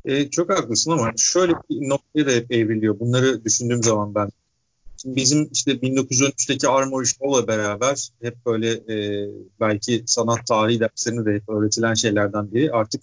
E, 0.06 0.30
çok 0.30 0.50
haklısın 0.50 0.92
ama 0.92 1.12
şöyle 1.18 1.54
bir 1.70 1.90
noktaya 1.90 2.28
da 2.28 2.32
hep 2.32 2.52
evriliyor. 2.52 3.00
Bunları 3.00 3.46
düşündüğüm 3.46 3.84
zaman 3.84 4.16
ben. 4.16 4.30
Şimdi 5.02 5.16
bizim 5.16 5.50
işte 5.52 5.72
1913'teki 5.72 6.68
Armory 6.68 7.06
Show'la 7.06 7.48
beraber 7.48 8.10
hep 8.22 8.46
böyle 8.46 8.72
e, 8.72 9.30
belki 9.60 10.04
sanat 10.06 10.48
tarihi 10.48 10.80
derslerinde 10.80 11.26
de 11.26 11.34
hep 11.34 11.50
öğretilen 11.50 11.94
şeylerden 11.94 12.52
biri. 12.52 12.72
Artık 12.72 13.02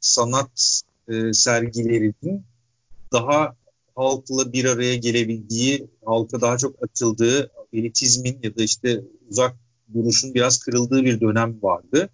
sanat 0.00 0.82
e, 1.08 1.32
sergilerinin 1.32 2.44
daha 3.12 3.56
halkla 3.94 4.52
bir 4.52 4.64
araya 4.64 4.96
gelebildiği, 4.96 5.86
halka 6.04 6.40
daha 6.40 6.58
çok 6.58 6.82
açıldığı, 6.82 7.50
elitizmin 7.72 8.38
ya 8.42 8.56
da 8.56 8.62
işte 8.62 9.00
uzak 9.30 9.56
duruşun 9.94 10.34
biraz 10.34 10.58
kırıldığı 10.58 11.04
bir 11.04 11.20
dönem 11.20 11.62
vardı. 11.62 12.08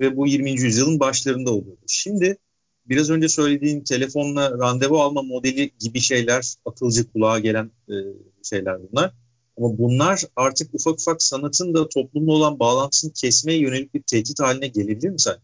Ve 0.00 0.16
bu 0.16 0.26
20. 0.26 0.50
yüzyılın 0.50 1.00
başlarında 1.00 1.50
oluyordu. 1.50 1.80
Şimdi 1.86 2.38
biraz 2.88 3.10
önce 3.10 3.28
söylediğin 3.28 3.80
telefonla 3.80 4.50
randevu 4.50 5.00
alma 5.00 5.22
modeli 5.22 5.70
gibi 5.78 6.00
şeyler 6.00 6.54
akılcı 6.64 7.12
kulağa 7.12 7.38
gelen 7.38 7.70
e, 7.88 7.94
şeyler 8.42 8.76
bunlar. 8.82 9.12
Ama 9.58 9.78
bunlar 9.78 10.22
artık 10.36 10.74
ufak 10.74 10.94
ufak 10.94 11.22
sanatın 11.22 11.74
da 11.74 11.88
toplumla 11.88 12.32
olan 12.32 12.58
bağlantısını 12.58 13.12
kesmeye 13.12 13.58
yönelik 13.58 13.94
bir 13.94 14.02
tehdit 14.02 14.40
haline 14.40 14.68
gelebilir 14.68 15.10
mi 15.10 15.20
sen? 15.20 15.36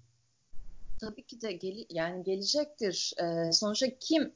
Tabii 1.00 1.22
ki 1.22 1.40
de 1.40 1.52
gel 1.52 1.84
yani 1.90 2.24
gelecektir. 2.24 3.12
Ee, 3.18 3.52
sonuçta 3.52 3.86
kim 4.00 4.32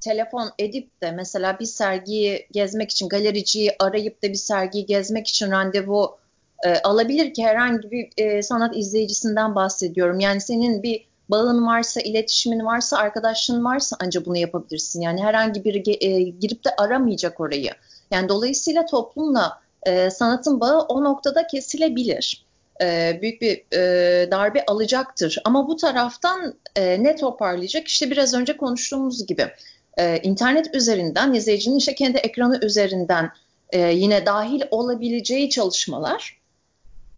telefon 0.00 0.50
edip 0.58 1.02
de 1.02 1.10
mesela 1.12 1.58
bir 1.58 1.64
sergiyi 1.64 2.46
gezmek 2.52 2.90
için 2.90 3.08
galericiyi 3.08 3.72
arayıp 3.78 4.22
da 4.22 4.28
bir 4.28 4.34
sergiyi 4.34 4.86
gezmek 4.86 5.28
için 5.28 5.50
randevu 5.50 6.18
e, 6.64 6.74
alabilir 6.74 7.34
ki 7.34 7.44
herhangi 7.44 7.90
bir 7.90 8.08
e, 8.16 8.42
sanat 8.42 8.76
izleyicisinden 8.76 9.54
bahsediyorum. 9.54 10.20
Yani 10.20 10.40
senin 10.40 10.82
bir 10.82 11.06
bağın 11.28 11.66
varsa, 11.66 12.00
iletişimin 12.00 12.66
varsa, 12.66 12.96
arkadaşlığın 12.96 13.64
varsa 13.64 13.96
ancak 14.00 14.26
bunu 14.26 14.36
yapabilirsin. 14.36 15.00
Yani 15.00 15.22
herhangi 15.22 15.64
biri 15.64 16.04
e, 16.04 16.22
girip 16.22 16.64
de 16.64 16.70
aramayacak 16.78 17.40
orayı. 17.40 17.70
Yani 18.10 18.28
dolayısıyla 18.28 18.86
toplumla 18.86 19.60
e, 19.86 20.10
sanatın 20.10 20.60
bağı 20.60 20.80
o 20.80 21.04
noktada 21.04 21.46
kesilebilir. 21.46 22.46
E, 22.82 23.18
büyük 23.22 23.42
bir 23.42 23.64
e, 23.72 24.30
darbe 24.30 24.64
alacaktır. 24.66 25.38
Ama 25.44 25.68
bu 25.68 25.76
taraftan 25.76 26.54
e, 26.76 27.02
ne 27.02 27.16
toparlayacak? 27.16 27.88
İşte 27.88 28.10
biraz 28.10 28.34
önce 28.34 28.56
konuştuğumuz 28.56 29.26
gibi 29.26 29.46
e, 29.96 30.18
internet 30.18 30.74
üzerinden, 30.74 31.34
izleyicinin 31.34 31.76
işte 31.76 31.94
kendi 31.94 32.18
ekranı 32.18 32.60
üzerinden 32.62 33.30
e, 33.70 33.78
yine 33.78 34.26
dahil 34.26 34.62
olabileceği 34.70 35.50
çalışmalar 35.50 36.36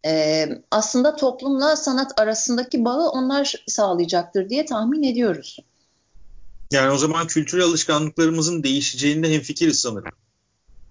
e, 0.07 0.47
aslında 0.71 1.17
toplumla 1.17 1.77
sanat 1.77 2.21
arasındaki 2.21 2.85
bağı 2.85 3.09
onlar 3.09 3.65
sağlayacaktır 3.67 4.49
diye 4.49 4.67
tahmin 4.67 5.03
ediyoruz. 5.03 5.59
Yani 6.73 6.93
o 6.93 6.97
zaman 6.97 7.27
kültürel 7.27 7.65
alışkanlıklarımızın 7.65 8.63
değişeceğinde 8.63 9.35
hemfikiriz 9.35 9.81
sanırım. 9.81 10.13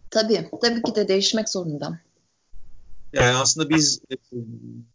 Tabii, 0.09 0.49
tabii 0.61 0.81
ki 0.83 0.95
de 0.95 1.07
değişmek 1.07 1.49
zorunda. 1.49 1.99
Yani 3.13 3.35
aslında 3.35 3.69
biz 3.69 3.99
e, 4.11 4.15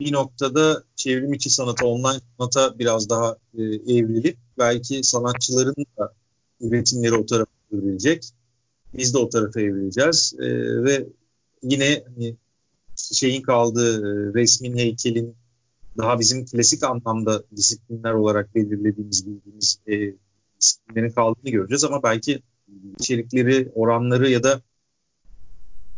bir 0.00 0.12
noktada 0.12 0.83
çevrim 0.97 1.33
içi 1.33 1.50
sanata, 1.50 1.87
online 1.87 2.21
sanata 2.38 2.78
biraz 2.78 3.09
daha 3.09 3.37
e, 3.59 3.62
evrilip 3.62 4.38
belki 4.59 5.04
sanatçıların 5.04 5.87
da 5.99 6.12
üretimleri 6.61 7.14
o 7.14 7.26
tarafa 7.26 7.50
evrilecek. 7.73 8.25
Biz 8.95 9.14
de 9.14 9.19
o 9.19 9.28
tarafa 9.28 9.61
evrileceğiz. 9.61 10.35
E, 10.38 10.45
ve 10.85 11.07
yine 11.62 12.04
hani, 12.14 12.37
şeyin 13.12 13.42
kaldığı 13.42 13.97
e, 13.99 14.35
resmin, 14.35 14.76
heykelin 14.76 15.35
daha 15.99 16.21
bizim 16.21 16.47
klasik 16.47 16.82
anlamda 16.82 17.44
disiplinler 17.56 18.12
olarak 18.12 18.54
belirlediğimiz, 18.54 19.26
bildiğimiz 19.26 19.78
e, 19.87 20.14
disiplinlerin 20.61 21.11
kaldığını 21.11 21.50
göreceğiz 21.50 21.85
ama 21.85 22.02
belki 22.02 22.42
içerikleri, 22.99 23.73
oranları 23.75 24.30
ya 24.30 24.42
da 24.42 24.62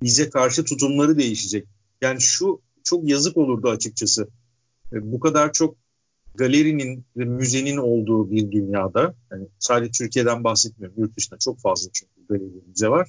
bize 0.03 0.31
karşı 0.31 0.65
tutumları 0.65 1.19
değişecek. 1.19 1.67
Yani 2.01 2.21
şu 2.21 2.61
çok 2.85 3.09
yazık 3.09 3.37
olurdu 3.37 3.69
açıkçası. 3.69 4.29
E, 4.93 5.13
bu 5.13 5.21
kadar 5.21 5.53
çok 5.53 5.77
galerinin 6.35 7.05
ve 7.17 7.25
müzenin 7.25 7.77
olduğu 7.77 8.31
bir 8.31 8.53
dünyada, 8.53 9.15
yani 9.31 9.47
sadece 9.59 9.91
Türkiye'den 9.91 10.45
bahsetmiyorum, 10.45 11.01
yurt 11.01 11.17
dışında 11.17 11.39
çok 11.39 11.61
fazla 11.61 11.91
çünkü 11.93 12.13
galeri 12.29 12.63
müze 12.69 12.89
var. 12.89 13.09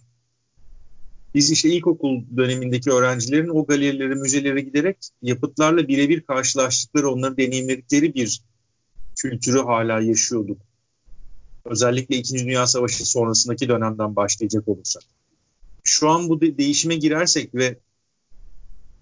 Biz 1.36 1.52
işte 1.52 1.70
ilkokul 1.70 2.22
dönemindeki 2.38 2.92
öğrencilerin 2.92 3.50
o 3.50 3.66
galerilere, 3.66 4.16
müzelere 4.16 4.62
giderek 4.62 4.98
yapıtlarla 5.22 5.88
birebir 5.88 6.22
karşılaştıkları, 6.22 7.12
onları 7.12 7.38
deneyimledikleri 7.38 8.16
bir 8.16 8.42
kültürü 9.16 9.60
hala 9.60 10.02
yaşıyorduk. 10.02 10.62
Özellikle 11.66 12.16
İkinci 12.16 12.46
Dünya 12.46 12.68
Savaşı 12.68 13.06
sonrasındaki 13.06 13.70
dönemden 13.70 14.16
başlayacak 14.16 14.68
olursak. 14.68 15.04
Şu 15.84 16.10
an 16.10 16.30
bu 16.30 16.42
de- 16.42 16.58
değişime 16.58 16.96
girersek 16.96 17.56
ve 17.56 17.80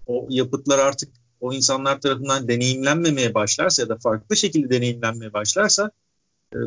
o 0.06 0.26
yapıtlar 0.30 0.78
artık 0.78 1.08
o 1.40 1.52
insanlar 1.52 2.00
tarafından 2.00 2.48
deneyimlenmemeye 2.48 3.34
başlarsa 3.34 3.82
ya 3.82 3.88
da 3.88 3.96
farklı 3.96 4.36
şekilde 4.36 4.70
deneyimlenmeye 4.70 5.32
başlarsa 5.32 5.90
e, 6.54 6.58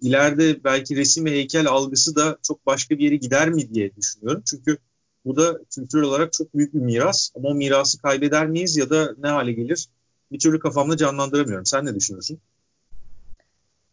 ileride 0.00 0.64
belki 0.64 0.96
resim 0.96 1.24
ve 1.24 1.30
heykel 1.30 1.66
algısı 1.66 2.16
da 2.16 2.38
çok 2.42 2.66
başka 2.66 2.98
bir 2.98 3.04
yere 3.04 3.16
gider 3.16 3.50
mi 3.50 3.74
diye 3.74 3.96
düşünüyorum. 3.96 4.42
Çünkü 4.46 4.78
bu 5.24 5.36
da 5.36 5.58
kültürel 5.74 6.04
olarak 6.04 6.32
çok 6.32 6.54
büyük 6.54 6.74
bir 6.74 6.80
miras 6.80 7.30
ama 7.36 7.48
o 7.48 7.54
mirası 7.54 8.02
kaybeder 8.02 8.46
miyiz 8.46 8.76
ya 8.76 8.90
da 8.90 9.14
ne 9.18 9.28
hale 9.28 9.52
gelir 9.52 9.88
bir 10.32 10.38
türlü 10.38 10.60
kafamda 10.60 10.96
canlandıramıyorum. 10.96 11.66
Sen 11.66 11.86
ne 11.86 11.94
düşünüyorsun? 11.94 12.38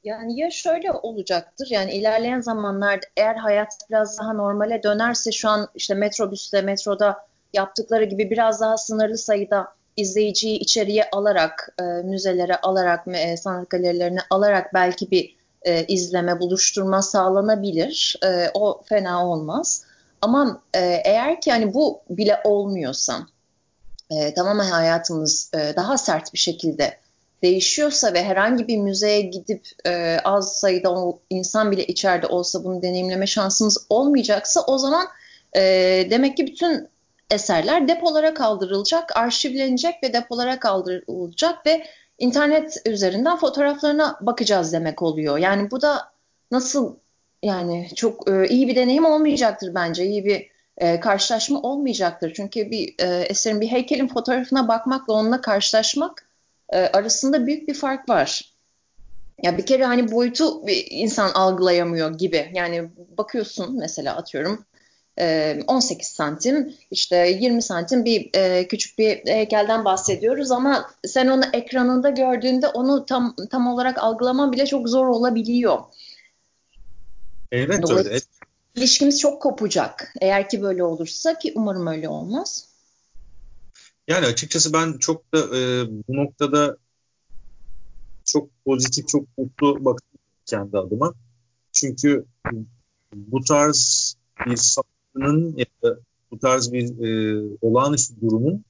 Yani 0.04 0.40
ya 0.40 0.52
şöyle 0.52 0.92
olacaktır 0.92 1.68
yani 1.72 1.92
ilerleyen 1.92 2.40
zamanlarda 2.40 3.06
eğer 3.18 3.36
hayat 3.36 3.74
biraz 3.90 4.20
daha 4.20 4.34
normale 4.34 4.84
dönerse 4.84 5.32
şu 5.32 5.50
an 5.50 5.68
işte 5.76 5.94
metrobüste, 5.94 6.62
metroda 6.62 7.18
yaptıkları 7.54 8.04
gibi 8.04 8.32
biraz 8.32 8.62
daha 8.62 8.78
sınırlı 8.78 9.18
sayıda 9.18 9.68
izleyiciyi 9.98 10.60
içeriye 10.60 11.10
alarak, 11.12 11.76
e, 11.80 11.84
müzelere 11.84 12.56
alarak, 12.56 13.08
e, 13.08 13.38
sanat 13.38 13.70
galerilerine 13.70 14.20
alarak 14.30 14.74
belki 14.74 15.12
bir 15.12 15.36
e, 15.62 15.86
izleme, 15.86 16.40
buluşturma 16.40 17.02
sağlanabilir. 17.02 18.20
E, 18.26 18.50
o 18.54 18.82
fena 18.86 19.28
olmaz. 19.28 19.86
Ama 20.22 20.62
e, 20.74 20.80
eğer 21.06 21.42
ki 21.42 21.52
hani 21.52 21.74
bu 21.74 22.02
bile 22.10 22.42
olmuyorsa, 22.44 23.28
e, 24.12 24.34
tamamen 24.34 24.70
hayatımız 24.70 25.52
e, 25.54 25.74
daha 25.76 25.98
sert 25.98 26.34
bir 26.34 26.40
şekilde 26.40 26.98
değişiyorsa 27.44 28.14
ve 28.14 28.24
herhangi 28.24 28.68
bir 28.68 28.78
müzeye 28.78 29.22
gidip 29.22 29.68
e, 29.86 30.18
az 30.24 30.60
sayıda 30.60 30.92
o 30.94 31.20
insan 31.30 31.72
bile 31.72 31.86
içeride 31.86 32.28
olsa 32.28 32.64
bunu 32.64 32.82
deneyimleme 32.82 33.28
şansımız 33.28 33.86
olmayacaksa 33.90 34.62
o 34.62 34.78
zaman 34.78 35.08
e, 35.56 35.62
demek 36.10 36.38
ki 36.38 36.48
bütün 36.48 36.90
eserler 37.32 37.88
depolara 37.88 38.34
kaldırılacak, 38.34 39.18
arşivlenecek 39.18 40.04
ve 40.04 40.14
depolara 40.14 40.60
kaldırılacak 40.60 41.66
ve 41.66 41.86
internet 42.18 42.78
üzerinden 42.86 43.38
fotoğraflarına 43.38 44.18
bakacağız 44.22 44.74
demek 44.74 45.02
oluyor. 45.02 45.38
Yani 45.38 45.72
bu 45.72 45.82
da 45.82 46.12
nasıl 46.52 46.96
yani 47.44 47.90
çok 47.96 48.30
e, 48.32 48.48
iyi 48.48 48.68
bir 48.68 48.76
deneyim 48.76 49.06
olmayacaktır 49.06 49.76
bence. 49.76 50.06
İyi 50.06 50.26
bir 50.26 50.48
e, 50.78 51.00
karşılaşma 51.00 51.62
olmayacaktır. 51.62 52.34
Çünkü 52.34 52.72
bir 52.72 52.96
e, 53.00 53.22
eserin 53.22 53.62
bir 53.62 53.68
heykelin 53.68 54.08
fotoğrafına 54.08 54.68
bakmakla 54.68 55.14
onunla 55.14 55.42
karşılaşmak 55.42 56.28
e, 56.70 56.78
arasında 56.78 57.48
büyük 57.48 57.68
bir 57.68 57.74
fark 57.74 58.10
var. 58.10 58.54
Ya 59.44 59.58
bir 59.58 59.66
kere 59.66 59.86
hani 59.86 60.12
boyutu 60.12 60.62
insan 60.90 61.32
algılayamıyor 61.32 62.18
gibi. 62.18 62.52
Yani 62.54 62.90
bakıyorsun 63.18 63.78
mesela 63.80 64.16
atıyorum 64.16 64.66
18 65.68 66.08
santim 66.08 66.74
işte 66.92 67.38
20 67.42 67.62
santim 67.62 68.06
bir 68.06 68.30
e, 68.34 68.68
küçük 68.68 68.98
bir 69.00 69.26
heykelden 69.28 69.86
bahsediyoruz 69.86 70.52
ama 70.52 70.90
sen 71.06 71.28
onu 71.28 71.44
ekranında 71.54 72.10
gördüğünde 72.10 72.68
onu 72.68 73.06
tam 73.06 73.36
tam 73.52 73.68
olarak 73.68 73.98
algılaman 73.98 74.52
bile 74.52 74.66
çok 74.66 74.90
zor 74.90 75.08
olabiliyor. 75.08 75.80
Evet 77.52 77.82
Dolayısıyla 77.82 78.12
öyle. 78.12 78.24
İlişkimiz 78.76 79.20
çok 79.20 79.42
kopacak. 79.42 80.14
Eğer 80.22 80.50
ki 80.50 80.62
böyle 80.62 80.84
olursa 80.84 81.38
ki 81.38 81.54
umarım 81.56 81.88
öyle 81.88 82.10
olmaz. 82.10 82.70
Yani 84.08 84.26
açıkçası 84.26 84.74
ben 84.74 84.98
çok 84.98 85.34
da 85.34 85.58
e, 85.58 85.88
bu 86.08 86.16
noktada 86.16 86.78
çok 88.26 88.50
pozitif, 88.66 89.08
çok 89.08 89.38
mutlu 89.38 89.76
bakıyorum 89.86 90.20
kendi 90.46 90.78
adıma. 90.78 91.14
Çünkü 91.72 92.26
bu 93.14 93.42
tarz 93.44 94.16
bir 94.46 94.58
sanatının 94.58 95.58
ya 95.58 95.66
da 95.84 96.00
bu 96.32 96.40
tarz 96.40 96.74
bir 96.74 97.06
e, 97.06 97.42
olağanüstü 97.62 98.22
durumun 98.22 98.66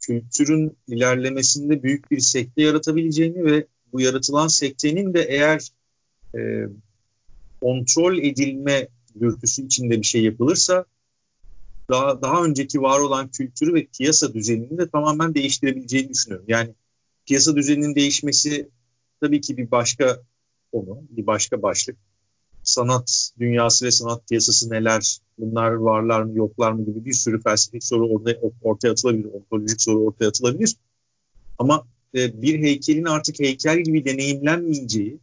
kültürün 0.00 0.76
ilerlemesinde 0.88 1.82
büyük 1.82 2.10
bir 2.10 2.20
sekte 2.20 2.62
yaratabileceğini 2.62 3.44
ve 3.44 3.66
bu 3.92 4.00
yaratılan 4.00 4.48
sektenin 4.48 5.14
de 5.14 5.22
eğer 5.22 5.68
e, 6.34 6.38
kontrol 7.64 8.18
edilme 8.18 8.88
dürtüsü 9.20 9.66
içinde 9.66 10.00
bir 10.00 10.06
şey 10.06 10.22
yapılırsa 10.22 10.84
daha 11.90 12.22
daha 12.22 12.44
önceki 12.44 12.82
var 12.82 13.00
olan 13.00 13.28
kültürü 13.28 13.74
ve 13.74 13.86
piyasa 13.98 14.34
düzenini 14.34 14.78
de 14.78 14.88
tamamen 14.88 15.34
değiştirebileceğini 15.34 16.08
düşünüyorum. 16.08 16.46
Yani 16.48 16.74
piyasa 17.26 17.56
düzeninin 17.56 17.94
değişmesi 17.94 18.68
tabii 19.20 19.40
ki 19.40 19.56
bir 19.56 19.70
başka 19.70 20.22
konu, 20.72 21.02
bir 21.10 21.26
başka 21.26 21.62
başlık. 21.62 21.96
Sanat 22.62 23.30
dünyası 23.38 23.86
ve 23.86 23.90
sanat 23.90 24.28
piyasası 24.28 24.70
neler, 24.70 25.18
bunlar 25.38 25.70
varlar 25.70 26.22
mı 26.22 26.38
yoklar 26.38 26.72
mı 26.72 26.84
gibi 26.84 27.04
bir 27.04 27.12
sürü 27.12 27.42
felsefik 27.42 27.84
soru 27.84 28.08
orada 28.08 28.36
ortaya 28.62 28.90
atılabilir, 28.90 29.28
ontolojik 29.32 29.82
soru 29.82 30.06
ortaya 30.06 30.28
atılabilir. 30.28 30.76
Ama 31.58 31.86
e, 32.14 32.42
bir 32.42 32.58
heykelin 32.58 33.04
artık 33.04 33.40
heykel 33.40 33.80
gibi 33.80 34.04
deneyimlenmeyeceği 34.04 35.18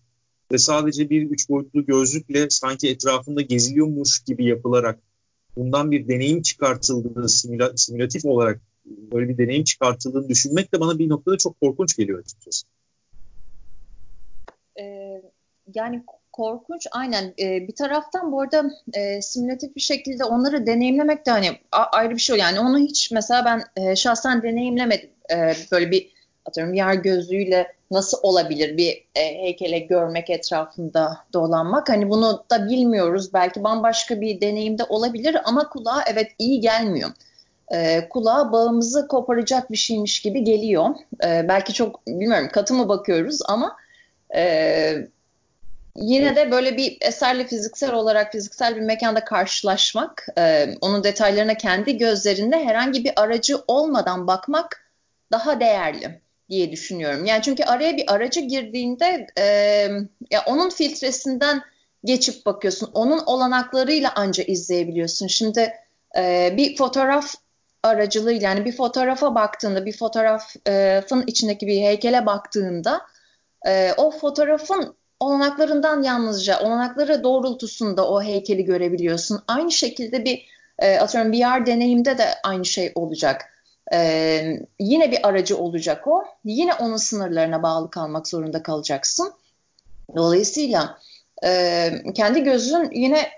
ve 0.51 0.57
sadece 0.57 1.09
bir 1.09 1.31
üç 1.31 1.49
boyutlu 1.49 1.85
gözlükle 1.85 2.49
sanki 2.49 2.89
etrafında 2.89 3.41
geziliyormuş 3.41 4.23
gibi 4.23 4.45
yapılarak 4.45 4.99
bundan 5.55 5.91
bir 5.91 6.07
deneyim 6.07 6.41
çıkartıldığını 6.41 7.29
simüla, 7.29 7.77
simülatif 7.77 8.25
olarak 8.25 8.61
böyle 8.85 9.29
bir 9.29 9.37
deneyim 9.37 9.63
çıkartıldığını 9.63 10.29
düşünmek 10.29 10.73
de 10.73 10.79
bana 10.79 10.99
bir 10.99 11.09
noktada 11.09 11.37
çok 11.37 11.61
korkunç 11.61 11.97
geliyor 11.97 12.19
açıkçası. 12.19 12.67
Ee, 14.79 15.21
yani 15.75 16.03
korkunç 16.31 16.87
aynen. 16.91 17.33
Ee, 17.39 17.67
bir 17.67 17.75
taraftan 17.75 18.31
bu 18.31 18.41
arada 18.41 18.71
e, 18.93 19.21
simülatif 19.21 19.75
bir 19.75 19.81
şekilde 19.81 20.23
onları 20.23 20.65
deneyimlemek 20.65 21.25
de 21.25 21.31
hani 21.31 21.47
ayrı 21.71 22.13
bir 22.13 22.21
şey. 22.21 22.37
Yani 22.37 22.59
onu 22.59 22.79
hiç 22.79 23.11
mesela 23.11 23.45
ben 23.45 23.83
e, 23.83 23.95
şahsen 23.95 24.43
deneyimlemedim. 24.43 25.09
E, 25.31 25.53
böyle 25.71 25.91
bir 25.91 26.20
atıyorum 26.45 26.73
VR 26.73 26.93
gözlüğüyle 26.93 27.73
nasıl 27.91 28.17
olabilir 28.21 28.77
bir 28.77 29.03
e, 29.15 29.21
heykele 29.21 29.79
görmek 29.79 30.29
etrafında 30.29 31.17
dolanmak. 31.33 31.89
Hani 31.89 32.09
bunu 32.09 32.43
da 32.51 32.69
bilmiyoruz. 32.69 33.33
Belki 33.33 33.63
bambaşka 33.63 34.21
bir 34.21 34.41
deneyimde 34.41 34.83
olabilir 34.83 35.37
ama 35.45 35.69
kulağa 35.69 36.03
evet 36.07 36.31
iyi 36.39 36.59
gelmiyor. 36.59 37.09
E, 37.73 38.09
kulağa 38.09 38.51
bağımızı 38.51 39.07
koparacak 39.07 39.71
bir 39.71 39.77
şeymiş 39.77 40.21
gibi 40.21 40.43
geliyor. 40.43 40.89
E, 41.23 41.47
belki 41.47 41.73
çok 41.73 42.07
bilmiyorum 42.07 42.49
katı 42.53 42.73
mı 42.73 42.89
bakıyoruz 42.89 43.39
ama 43.45 43.77
e, 44.35 45.07
yine 45.95 46.35
de 46.35 46.51
böyle 46.51 46.77
bir 46.77 46.97
eserle 47.01 47.47
fiziksel 47.47 47.93
olarak 47.93 48.31
fiziksel 48.31 48.75
bir 48.75 48.81
mekanda 48.81 49.25
karşılaşmak, 49.25 50.27
e, 50.37 50.75
onun 50.81 51.03
detaylarına 51.03 51.53
kendi 51.53 51.97
gözlerinde 51.97 52.65
herhangi 52.65 53.03
bir 53.03 53.13
aracı 53.15 53.57
olmadan 53.67 54.27
bakmak 54.27 54.91
daha 55.31 55.59
değerli 55.59 56.21
diye 56.51 56.71
düşünüyorum. 56.71 57.25
Yani 57.25 57.41
çünkü 57.41 57.63
araya 57.63 57.97
bir 57.97 58.13
aracı 58.13 58.39
girdiğinde 58.39 59.27
e, 59.37 59.43
ya 60.31 60.43
onun 60.45 60.69
filtresinden 60.69 61.61
geçip 62.03 62.45
bakıyorsun. 62.45 62.91
Onun 62.93 63.19
olanaklarıyla 63.25 64.13
anca 64.15 64.43
izleyebiliyorsun. 64.43 65.27
Şimdi 65.27 65.73
e, 66.17 66.53
bir 66.57 66.77
fotoğraf 66.77 67.33
aracılığıyla 67.83 68.49
yani 68.49 68.65
bir 68.65 68.77
fotoğrafa 68.77 69.35
baktığında, 69.35 69.85
bir 69.85 69.97
fotoğrafın 69.97 71.23
içindeki 71.27 71.67
bir 71.67 71.81
heykele 71.81 72.25
baktığında 72.25 73.01
e, 73.67 73.93
o 73.97 74.11
fotoğrafın 74.11 74.95
olanaklarından 75.19 76.03
yalnızca 76.03 76.59
olanakları 76.59 77.23
doğrultusunda 77.23 78.09
o 78.09 78.23
heykeli 78.23 78.65
görebiliyorsun. 78.65 79.43
Aynı 79.47 79.71
şekilde 79.71 80.25
bir 80.25 80.45
e, 80.79 80.97
atıyorum 80.97 81.31
VR 81.31 81.65
deneyimde 81.65 82.17
de 82.17 82.25
aynı 82.43 82.65
şey 82.65 82.91
olacak. 82.95 83.50
Ee, 83.93 84.59
yine 84.79 85.11
bir 85.11 85.27
aracı 85.27 85.57
olacak 85.57 86.07
o. 86.07 86.23
Yine 86.45 86.73
onun 86.73 86.97
sınırlarına 86.97 87.63
bağlı 87.63 87.89
kalmak 87.89 88.27
zorunda 88.27 88.63
kalacaksın. 88.63 89.33
Dolayısıyla 90.15 90.99
e, 91.45 91.89
kendi 92.15 92.43
gözün 92.43 92.89
yine 92.91 93.29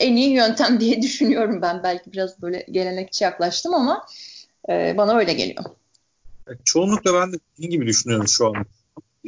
en 0.00 0.16
iyi 0.16 0.30
yöntem 0.30 0.80
diye 0.80 1.02
düşünüyorum 1.02 1.62
ben. 1.62 1.82
Belki 1.82 2.12
biraz 2.12 2.42
böyle 2.42 2.66
gelenekçi 2.70 3.24
yaklaştım 3.24 3.74
ama 3.74 4.06
e, 4.68 4.94
bana 4.96 5.18
öyle 5.18 5.32
geliyor. 5.32 5.64
Çoğunlukla 6.64 7.14
ben 7.14 7.32
de 7.32 7.36
dediğin 7.52 7.70
gibi 7.70 7.86
düşünüyorum 7.86 8.28
şu 8.28 8.46
an. 8.46 8.54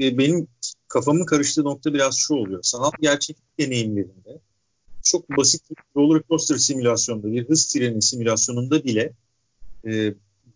E, 0.01 0.19
benim 0.19 0.49
kafamın 0.89 1.25
karıştığı 1.25 1.65
nokta 1.65 1.95
biraz 1.95 2.17
şu 2.17 2.35
oluyor. 2.35 2.61
Sanat 2.63 2.93
gerçeklik 3.01 3.59
deneyimlerinde 3.59 4.39
çok 5.03 5.31
basit 5.37 5.71
bir 5.71 5.77
roller 5.97 6.23
coaster 6.29 6.57
simülasyonda, 6.57 7.33
bir 7.33 7.49
hız 7.49 7.67
treni 7.67 8.03
simülasyonunda 8.03 8.85
bile 8.85 9.13
e, 9.87 10.15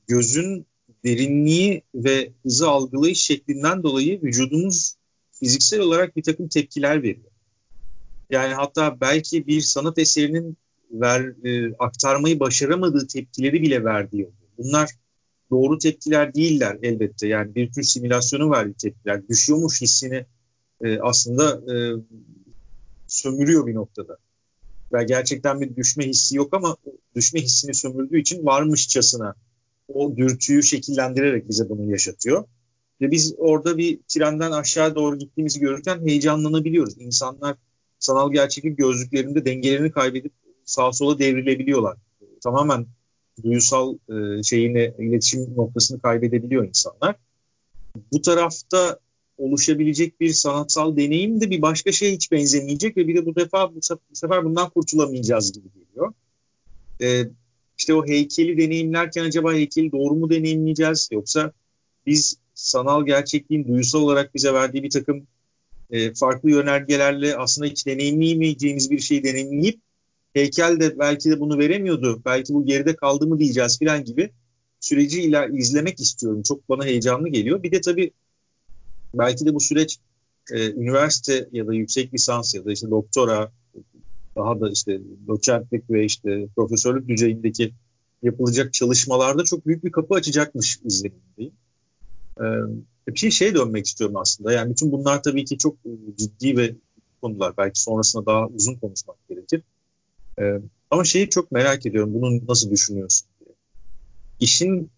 gözün 0.09 0.67
derinliği 1.05 1.83
ve 1.95 2.33
hızı 2.43 2.69
algılayış 2.69 3.25
şeklinden 3.25 3.83
dolayı 3.83 4.23
vücudumuz 4.23 4.95
fiziksel 5.33 5.81
olarak 5.81 6.17
bir 6.17 6.23
takım 6.23 6.49
tepkiler 6.49 7.03
veriyor. 7.03 7.31
Yani 8.31 8.55
hatta 8.55 9.01
belki 9.01 9.47
bir 9.47 9.61
sanat 9.61 9.99
eserinin 9.99 10.57
ver, 10.91 11.47
e, 11.47 11.75
aktarmayı 11.79 12.41
başaramadığı 12.41 13.07
tepkileri 13.07 13.63
bile 13.63 13.85
verdiği 13.85 14.25
oluyor. 14.25 14.49
Bunlar 14.59 14.91
doğru 15.51 15.79
tepkiler 15.79 16.35
değiller 16.35 16.79
elbette. 16.83 17.27
Yani 17.27 17.55
bir 17.55 17.73
tür 17.73 17.83
simülasyonu 17.83 18.51
verdiği 18.51 18.75
tepkiler. 18.75 19.29
Düşüyormuş 19.29 19.83
hissini 19.83 20.27
e, 20.85 20.99
aslında 20.99 21.75
e, 21.75 21.77
sömürüyor 23.07 23.67
bir 23.67 23.75
noktada. 23.75 24.17
Ve 24.93 25.05
gerçekten 25.05 25.61
bir 25.61 25.77
düşme 25.77 26.07
hissi 26.07 26.37
yok 26.37 26.55
ama 26.55 26.77
düşme 27.15 27.41
hissini 27.41 27.75
sömürdüğü 27.75 28.21
için 28.21 28.47
varmışçasına 28.47 29.35
o 29.89 30.17
dürtüyü 30.17 30.63
şekillendirerek 30.63 31.49
bize 31.49 31.69
bunu 31.69 31.91
yaşatıyor. 31.91 32.45
Ve 33.01 33.11
biz 33.11 33.35
orada 33.39 33.79
bir 33.79 33.99
trenden 34.09 34.51
aşağı 34.51 34.95
doğru 34.95 35.19
gittiğimizi 35.19 35.61
görürken 35.61 36.07
heyecanlanabiliyoruz. 36.07 36.95
İnsanlar 36.99 37.57
sanal 37.99 38.33
gerçeklik 38.33 38.79
gözlüklerinde 38.79 39.45
dengelerini 39.45 39.91
kaybedip 39.91 40.33
sağa 40.65 40.93
sola 40.93 41.19
devrilebiliyorlar. 41.19 41.97
Tamamen 42.43 42.87
duyusal 43.43 43.95
e, 43.95 44.43
şeyini, 44.43 44.95
iletişim 44.99 45.57
noktasını 45.57 46.01
kaybedebiliyor 46.01 46.69
insanlar. 46.69 47.17
Bu 48.13 48.23
tarafta 48.23 48.99
oluşabilecek 49.39 50.21
bir 50.21 50.33
sanatsal 50.33 50.97
deneyim 50.97 51.41
de 51.41 51.51
bir 51.51 51.63
başka 51.63 51.93
şey 51.93 52.13
hiç 52.13 52.33
benzemeyecek 52.33 52.97
ve 52.97 53.09
bir 53.09 53.15
de 53.17 53.27
bu 53.27 53.37
defa 53.37 53.75
bu 53.75 53.81
sefer 54.13 54.45
bundan 54.45 54.71
kurtulamayacağız 54.71 55.53
gibi 55.53 55.69
geliyor. 55.73 56.13
Ee, 57.03 57.25
işte 57.85 57.95
o 57.95 58.07
heykeli 58.07 58.59
deneyimlerken 58.59 59.25
acaba 59.25 59.53
heykeli 59.53 59.93
doğru 59.93 60.15
mu 60.15 60.31
deneyimleyeceğiz 60.31 61.09
yoksa 61.13 61.53
biz 62.07 62.37
sanal 62.55 63.07
gerçekliğin 63.07 63.69
duyusal 63.69 64.01
olarak 64.01 64.35
bize 64.35 64.55
verdiği 64.55 64.83
bir 64.83 64.91
takım 64.91 65.27
e, 65.91 66.15
farklı 66.15 66.51
yönergelerle 66.51 67.37
aslında 67.37 67.69
hiç 67.69 67.87
deneyimleyemeyeceğimiz 67.87 68.91
bir 68.91 68.99
şeyi 68.99 69.25
deneyimleyip 69.25 69.81
heykel 70.33 70.81
de 70.81 70.99
belki 70.99 71.31
de 71.31 71.41
bunu 71.41 71.59
veremiyordu. 71.59 72.23
Belki 72.25 72.55
bu 72.55 72.67
geride 72.67 72.97
kaldı 72.97 73.27
mı 73.27 73.39
diyeceğiz 73.39 73.79
filan 73.79 74.05
gibi 74.05 74.31
süreci 74.81 75.23
iler, 75.23 75.49
izlemek 75.49 76.01
istiyorum. 76.01 76.43
Çok 76.43 76.69
bana 76.69 76.85
heyecanlı 76.85 77.29
geliyor. 77.29 77.63
Bir 77.63 77.73
de 77.73 77.81
tabii 77.81 78.11
belki 79.15 79.47
de 79.47 79.55
bu 79.55 79.61
süreç 79.61 79.99
e, 80.53 80.73
üniversite 80.73 81.49
ya 81.53 81.67
da 81.67 81.75
yüksek 81.75 82.15
lisans 82.15 82.55
ya 82.55 82.65
da 82.65 82.73
işte 82.73 82.91
doktora 82.91 83.53
daha 84.37 84.61
da 84.61 84.71
işte 84.71 85.01
doçentlik 85.27 85.91
ve 85.91 86.05
işte 86.05 86.49
profesörlük 86.57 87.09
düzeyindeki 87.09 87.73
yapılacak 88.23 88.73
çalışmalarda 88.73 89.45
çok 89.45 89.67
büyük 89.67 89.85
bir 89.85 89.93
kapı 89.93 90.15
açacakmış 90.15 90.79
izlenimindeyim. 90.85 91.53
Ee, 92.41 92.45
bir 93.09 93.17
şey 93.17 93.31
şeye 93.31 93.55
dönmek 93.55 93.87
istiyorum 93.87 94.17
aslında. 94.17 94.53
Yani 94.53 94.71
bütün 94.71 94.93
bunlar 94.93 95.23
tabii 95.23 95.45
ki 95.45 95.59
çok 95.59 95.77
ciddi 96.17 96.57
ve 96.57 96.75
konular. 97.23 97.55
Belki 97.59 97.81
sonrasında 97.81 98.27
daha 98.27 98.47
uzun 98.47 98.75
konuşmak 98.75 99.17
gerekir. 99.29 99.63
Ee, 100.39 100.61
ama 100.91 101.05
şeyi 101.05 101.29
çok 101.29 101.53
merak 101.53 101.87
ediyorum. 101.87 102.15
Bunu 102.15 102.41
nasıl 102.49 102.71
düşünüyorsun 102.71 103.29
diye. 103.41 103.55
İşin 104.41 104.91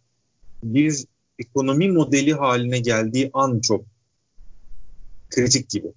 bir 0.65 1.05
ekonomi 1.39 1.93
modeli 1.93 2.33
haline 2.33 2.79
geldiği 2.79 3.31
an 3.33 3.61
çok 3.61 3.85
kritik 5.31 5.71
gibi. 5.71 5.89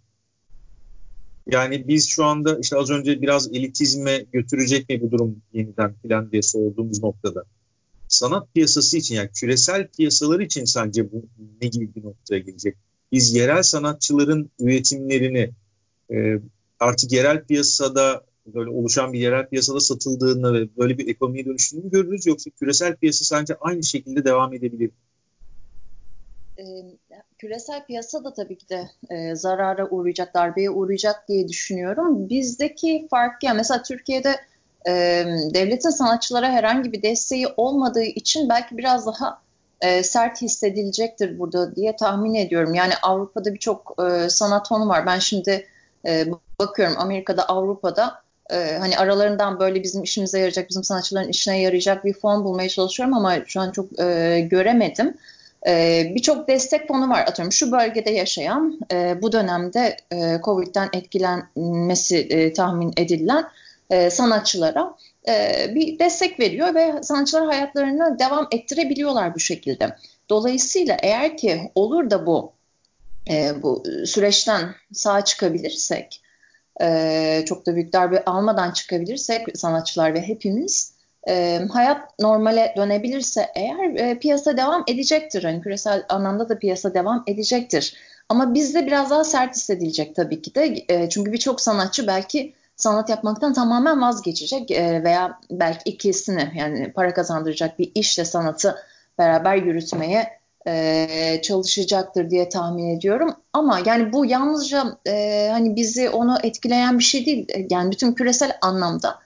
Yani 1.47 1.87
biz 1.87 2.09
şu 2.09 2.25
anda 2.25 2.59
işte 2.59 2.77
az 2.77 2.89
önce 2.89 3.21
biraz 3.21 3.53
elitizme 3.53 4.25
götürecek 4.33 4.89
mi 4.89 5.01
bu 5.01 5.11
durum 5.11 5.41
yeniden 5.53 5.93
filan 6.01 6.31
diye 6.31 6.41
sorduğumuz 6.41 7.03
noktada. 7.03 7.43
Sanat 8.07 8.53
piyasası 8.53 8.97
için 8.97 9.15
yani 9.15 9.29
küresel 9.33 9.87
piyasalar 9.87 10.39
için 10.39 10.65
sence 10.65 11.11
bu 11.11 11.25
ne 11.61 11.67
gibi 11.67 11.95
bir 11.95 12.03
noktaya 12.03 12.39
gelecek? 12.39 12.75
Biz 13.11 13.33
yerel 13.33 13.63
sanatçıların 13.63 14.49
üretimlerini 14.59 15.51
e, 16.11 16.39
artık 16.79 17.11
yerel 17.11 17.43
piyasada 17.43 18.23
böyle 18.45 18.69
oluşan 18.69 19.13
bir 19.13 19.19
yerel 19.19 19.49
piyasada 19.49 19.79
satıldığını 19.79 20.53
ve 20.53 20.67
böyle 20.77 20.97
bir 20.97 21.07
ekonomiye 21.07 21.45
dönüştüğünü 21.45 21.91
görürüz 21.91 22.25
yoksa 22.25 22.49
küresel 22.49 22.95
piyasa 22.95 23.25
sence 23.25 23.55
aynı 23.61 23.83
şekilde 23.83 24.25
devam 24.25 24.53
edebilir 24.53 24.85
mi? 24.85 24.93
E, 26.59 26.63
küresel 27.37 27.85
piyasa 27.85 28.23
da 28.23 28.33
tabii 28.33 28.57
ki 28.57 28.69
de 28.69 28.89
e, 29.09 29.35
zarara 29.35 29.89
uğrayacak, 29.89 30.33
darbeye 30.33 30.69
uğrayacak 30.69 31.27
diye 31.27 31.47
düşünüyorum. 31.47 32.29
Bizdeki 32.29 33.07
fark 33.11 33.43
ya 33.43 33.53
mesela 33.53 33.83
Türkiye'de 33.83 34.35
e, 34.87 34.91
devletin 35.53 35.89
sanatçılara 35.89 36.49
herhangi 36.49 36.91
bir 36.91 37.01
desteği 37.01 37.47
olmadığı 37.57 38.03
için 38.03 38.49
belki 38.49 38.77
biraz 38.77 39.05
daha 39.05 39.41
e, 39.81 40.03
sert 40.03 40.41
hissedilecektir 40.41 41.39
burada 41.39 41.75
diye 41.75 41.95
tahmin 41.95 42.35
ediyorum. 42.35 42.73
Yani 42.73 42.93
Avrupa'da 43.01 43.53
birçok 43.53 43.95
e, 44.03 44.29
sanat 44.29 44.69
tonu 44.69 44.87
var. 44.89 45.05
Ben 45.05 45.19
şimdi 45.19 45.67
e, 46.07 46.25
bakıyorum 46.59 46.95
Amerika'da, 46.97 47.49
Avrupa'da 47.49 48.21
e, 48.51 48.77
hani 48.79 48.97
aralarından 48.97 49.59
böyle 49.59 49.83
bizim 49.83 50.03
işimize 50.03 50.39
yarayacak, 50.39 50.69
bizim 50.69 50.83
sanatçıların 50.83 51.29
işine 51.29 51.61
yarayacak 51.61 52.05
bir 52.05 52.13
fon 52.13 52.43
bulmaya 52.43 52.69
çalışıyorum 52.69 53.13
ama 53.13 53.45
şu 53.45 53.61
an 53.61 53.71
çok 53.71 53.99
e, 53.99 54.39
göremedim. 54.51 55.17
E, 55.67 56.03
Birçok 56.15 56.47
destek 56.47 56.87
fonu 56.87 57.09
var. 57.09 57.21
Atıyorum 57.21 57.51
şu 57.51 57.71
bölgede 57.71 58.11
yaşayan, 58.11 58.79
e, 58.91 59.21
bu 59.21 59.31
dönemde 59.31 59.97
e, 60.11 60.39
COVID'den 60.43 60.89
etkilenmesi 60.93 62.17
e, 62.17 62.53
tahmin 62.53 62.93
edilen 62.97 63.45
e, 63.89 64.09
sanatçılara 64.09 64.95
bir 65.75 65.99
destek 65.99 66.39
veriyor 66.39 66.75
ve 66.75 67.03
sanatçılar 67.03 67.45
hayatlarını 67.45 68.19
devam 68.19 68.47
ettirebiliyorlar 68.51 69.35
bu 69.35 69.39
şekilde. 69.39 69.95
Dolayısıyla 70.29 70.97
eğer 71.03 71.37
ki 71.37 71.71
olur 71.75 72.09
da 72.09 72.25
bu 72.25 72.53
bu 73.55 73.83
süreçten 74.05 74.75
sağ 74.93 75.25
çıkabilirsek, 75.25 76.21
çok 77.45 77.65
da 77.65 77.75
büyük 77.75 77.93
darbe 77.93 78.25
almadan 78.25 78.71
çıkabilirsek 78.71 79.57
sanatçılar 79.57 80.13
ve 80.13 80.21
hepimiz 80.21 80.93
e, 81.27 81.59
hayat 81.71 82.19
normale 82.19 82.73
dönebilirse 82.77 83.49
eğer 83.55 83.95
e, 83.95 84.19
piyasa 84.19 84.57
devam 84.57 84.83
edecektir. 84.87 85.43
Hani 85.43 85.61
küresel 85.61 86.05
anlamda 86.09 86.49
da 86.49 86.59
piyasa 86.59 86.93
devam 86.93 87.23
edecektir. 87.27 87.95
Ama 88.29 88.53
bizde 88.53 88.87
biraz 88.87 89.09
daha 89.09 89.23
sert 89.23 89.55
hissedilecek 89.55 90.15
tabii 90.15 90.41
ki 90.41 90.55
de. 90.55 90.85
E, 90.89 91.09
çünkü 91.09 91.33
birçok 91.33 91.61
sanatçı 91.61 92.07
belki 92.07 92.53
sanat 92.75 93.09
yapmaktan 93.09 93.53
tamamen 93.53 94.01
vazgeçecek 94.01 94.71
e, 94.71 95.03
veya 95.03 95.39
belki 95.51 95.89
ikisini 95.89 96.51
yani 96.55 96.93
para 96.93 97.13
kazandıracak 97.13 97.79
bir 97.79 97.91
işle 97.95 98.25
sanatı 98.25 98.75
beraber 99.17 99.55
yürütmeye 99.55 100.39
e, 100.67 101.39
çalışacaktır 101.43 102.29
diye 102.29 102.49
tahmin 102.49 102.97
ediyorum. 102.97 103.35
Ama 103.53 103.79
yani 103.85 104.13
bu 104.13 104.25
yalnızca 104.25 104.97
e, 105.07 105.47
hani 105.51 105.75
bizi 105.75 106.09
onu 106.09 106.37
etkileyen 106.43 106.99
bir 106.99 107.03
şey 107.03 107.25
değil. 107.25 107.47
Yani 107.69 107.91
bütün 107.91 108.13
küresel 108.13 108.57
anlamda 108.61 109.19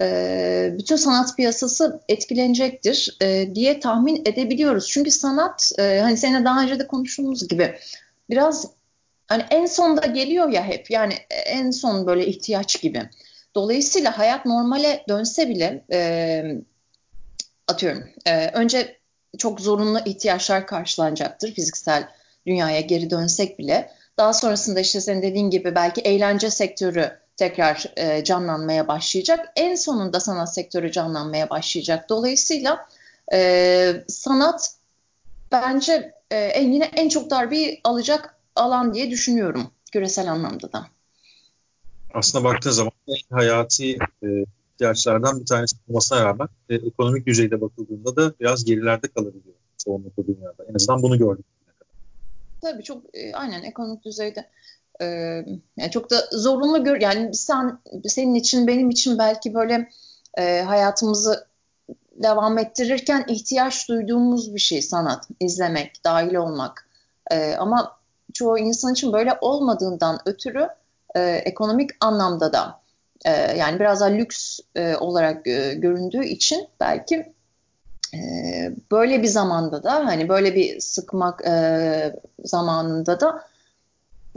e, 0.00 0.70
bütün 0.78 0.96
sanat 0.96 1.36
piyasası 1.36 2.00
etkilenecektir 2.08 3.16
e, 3.22 3.54
diye 3.54 3.80
tahmin 3.80 4.16
edebiliyoruz. 4.16 4.88
Çünkü 4.88 5.10
sanat 5.10 5.72
e, 5.78 6.00
hani 6.00 6.16
seninle 6.16 6.44
daha 6.44 6.62
önce 6.62 6.78
de 6.78 6.86
konuştuğumuz 6.86 7.48
gibi 7.48 7.78
biraz 8.30 8.66
hani 9.26 9.44
en 9.50 9.66
sonda 9.66 10.06
geliyor 10.06 10.48
ya 10.48 10.64
hep 10.64 10.90
yani 10.90 11.14
en 11.30 11.70
son 11.70 12.06
böyle 12.06 12.26
ihtiyaç 12.26 12.82
gibi. 12.82 13.02
Dolayısıyla 13.54 14.18
hayat 14.18 14.46
normale 14.46 15.04
dönse 15.08 15.48
bile 15.48 15.84
atıyorum 17.68 18.04
önce 18.52 18.98
çok 19.38 19.60
zorunlu 19.60 19.98
ihtiyaçlar 20.04 20.66
karşılanacaktır 20.66 21.54
fiziksel 21.54 22.08
dünyaya 22.46 22.80
geri 22.80 23.10
dönsek 23.10 23.58
bile. 23.58 23.90
Daha 24.18 24.32
sonrasında 24.32 24.80
işte 24.80 25.00
senin 25.00 25.22
dediğin 25.22 25.50
gibi 25.50 25.74
belki 25.74 26.00
eğlence 26.00 26.50
sektörü 26.50 27.23
tekrar 27.36 27.92
e, 27.96 28.24
canlanmaya 28.24 28.88
başlayacak. 28.88 29.52
En 29.56 29.74
sonunda 29.74 30.20
sanat 30.20 30.54
sektörü 30.54 30.92
canlanmaya 30.92 31.50
başlayacak. 31.50 32.08
Dolayısıyla 32.08 32.88
e, 33.32 34.04
sanat 34.08 34.74
bence 35.52 36.14
e, 36.30 36.62
yine 36.62 36.84
en 36.84 37.08
çok 37.08 37.30
darbeyi 37.30 37.80
alacak 37.84 38.36
alan 38.56 38.94
diye 38.94 39.10
düşünüyorum 39.10 39.70
küresel 39.92 40.32
anlamda 40.32 40.72
da. 40.72 40.86
Aslında 42.14 42.44
baktığın 42.44 42.70
zaman 42.70 42.92
en 43.08 43.36
hayati 43.36 43.98
e, 44.22 44.26
ihtiyaçlardan 44.72 45.40
bir 45.40 45.46
tanesi 45.46 45.76
olmasına 45.88 46.24
rağmen 46.24 46.48
e, 46.68 46.74
ekonomik 46.74 47.26
düzeyde 47.26 47.60
bakıldığında 47.60 48.16
da 48.16 48.34
biraz 48.40 48.64
gerilerde 48.64 49.08
kalabiliyor 49.08 49.54
çoğunlukla 49.84 50.26
dünyada. 50.26 50.64
En 50.70 50.74
azından 50.74 51.02
bunu 51.02 51.18
gördük. 51.18 51.46
Tabii 52.60 52.82
çok 52.82 53.02
e, 53.14 53.34
aynen 53.34 53.62
ekonomik 53.62 54.04
düzeyde 54.04 54.50
e, 55.00 55.06
yani 55.76 55.90
çok 55.90 56.10
da 56.10 56.16
zorunlu 56.32 56.84
gör 56.84 57.00
yani 57.00 57.34
sen 57.34 57.78
senin 58.06 58.34
için 58.34 58.66
benim 58.66 58.90
için 58.90 59.18
belki 59.18 59.54
böyle 59.54 59.88
e, 60.38 60.62
hayatımızı 60.62 61.46
devam 62.22 62.58
ettirirken 62.58 63.24
ihtiyaç 63.28 63.88
duyduğumuz 63.88 64.54
bir 64.54 64.60
şey 64.60 64.82
sanat 64.82 65.28
izlemek 65.40 66.04
dahil 66.04 66.34
olmak. 66.34 66.88
E, 67.30 67.54
ama 67.54 67.96
çoğu 68.32 68.58
insan 68.58 68.92
için 68.92 69.12
böyle 69.12 69.38
olmadığından 69.40 70.20
ötürü 70.26 70.68
e, 71.16 71.20
ekonomik 71.20 71.90
anlamda 72.00 72.52
da 72.52 72.80
e, 73.24 73.30
yani 73.56 73.80
biraz 73.80 74.00
daha 74.00 74.08
lüks 74.08 74.60
e, 74.74 74.96
olarak 74.96 75.46
e, 75.46 75.74
göründüğü 75.74 76.24
için 76.24 76.68
belki 76.80 77.32
e, 78.14 78.18
böyle 78.90 79.22
bir 79.22 79.28
zamanda 79.28 79.82
da 79.82 79.92
hani 79.92 80.28
böyle 80.28 80.54
bir 80.54 80.80
sıkmak 80.80 81.46
e, 81.46 82.16
zamanında 82.44 83.20
da 83.20 83.44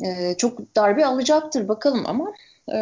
e, 0.05 0.37
çok 0.37 0.75
darbe 0.75 1.05
alacaktır 1.05 1.67
bakalım 1.67 2.03
ama 2.07 2.33
e, 2.73 2.77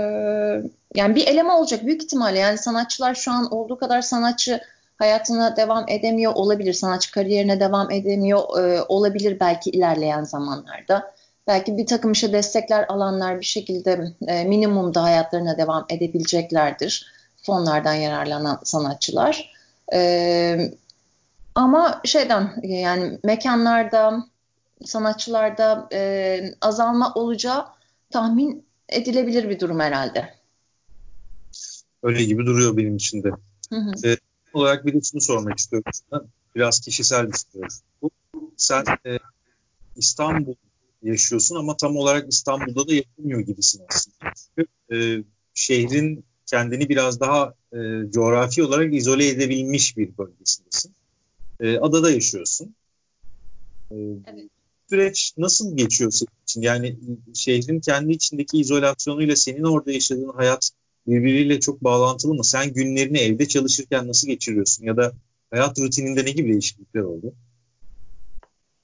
yani 0.96 1.16
bir 1.16 1.28
eleme 1.28 1.52
olacak 1.52 1.86
büyük 1.86 2.04
ihtimalle. 2.04 2.40
Yani 2.40 2.58
sanatçılar 2.58 3.16
şu 3.16 3.32
an 3.32 3.54
olduğu 3.54 3.78
kadar 3.78 4.02
sanatçı 4.02 4.62
hayatına 4.98 5.58
devam 5.58 5.86
edemiyor 5.90 6.34
olabilir 6.36 6.74
sanatçı 6.74 7.12
kariyerine 7.12 7.60
devam 7.60 7.92
edemiyor 7.92 8.60
e, 8.60 8.82
olabilir 8.82 9.40
belki 9.40 9.70
ilerleyen 9.70 10.24
zamanlarda. 10.24 11.16
Belki 11.48 11.78
bir 11.78 11.86
takım 11.86 12.12
işe 12.12 12.34
destekler 12.34 12.86
alanlar 12.90 13.40
bir 13.40 13.46
şekilde 13.46 14.12
e, 14.28 14.44
minimumda 14.44 15.04
hayatlarına 15.04 15.58
devam 15.58 15.86
edebileceklerdir 15.90 17.16
fonlardan 17.46 17.94
yararlanan 17.94 18.60
sanatçılar. 18.64 19.54
E, 19.94 20.72
ama 21.56 22.02
şeyden 22.04 22.54
yani 22.64 23.20
mekanlarda 23.24 24.24
sanatçılarda 24.84 25.90
e, 25.94 26.42
azalma 26.62 27.14
olacağı 27.14 27.66
tahmin 28.10 28.66
edilebilir 28.90 29.50
bir 29.50 29.60
durum 29.60 29.80
herhalde. 29.80 30.34
Öyle 32.04 32.24
gibi 32.24 32.46
duruyor 32.46 32.78
benim 32.78 32.96
için 32.96 33.24
de. 33.24 33.30
Hı 33.70 33.76
hı. 33.76 34.08
E, 34.08 34.18
olarak 34.54 34.86
bir 34.86 34.94
de 34.94 35.02
şunu 35.02 35.22
sormak 35.22 35.60
istiyorum. 35.60 35.92
Biraz 36.56 36.80
kişisel 36.80 37.28
bir 37.28 37.38
soru. 37.38 37.68
Bu, 38.02 38.12
sen 38.58 38.86
e, 39.06 39.20
İstanbul 39.96 40.56
yaşıyorsun 41.04 41.56
ama 41.56 41.78
tam 41.78 41.98
olarak 41.98 42.34
İstanbul'da 42.34 42.88
da 42.88 42.94
yaşamıyor 42.94 43.40
gibisin 43.40 43.82
aslında. 43.90 44.34
Çünkü 44.56 44.70
e, 44.96 45.24
şehrin 45.54 46.26
kendini 46.46 46.90
biraz 46.90 47.20
daha 47.20 47.54
e, 47.74 47.78
coğrafi 48.12 48.64
olarak 48.64 48.94
izole 48.94 49.28
edebilmiş 49.28 49.98
bir 49.98 50.18
bölgesindesin. 50.18 50.94
E, 51.60 51.78
adada 51.78 52.12
yaşıyorsun. 52.12 52.76
E, 53.92 53.96
evet 54.26 54.55
süreç 54.96 55.34
nasıl 55.38 55.78
geçiyor 55.78 56.12
senin 56.12 56.44
için? 56.44 56.62
Yani 56.62 56.96
şehrin 57.34 57.80
kendi 57.80 58.12
içindeki 58.12 58.58
izolasyonuyla 58.58 59.36
senin 59.36 59.64
orada 59.64 59.92
yaşadığın 59.92 60.34
hayat 60.36 60.70
birbiriyle 61.08 61.60
çok 61.60 61.84
bağlantılı 61.84 62.34
mı? 62.34 62.44
Sen 62.44 62.74
günlerini 62.74 63.18
evde 63.18 63.48
çalışırken 63.48 64.08
nasıl 64.08 64.28
geçiriyorsun? 64.28 64.86
Ya 64.86 64.98
da 64.98 65.12
hayat 65.52 65.80
rutininde 65.80 66.26
ne 66.26 66.32
gibi 66.32 66.52
değişiklikler 66.52 67.02
oldu? 67.02 67.34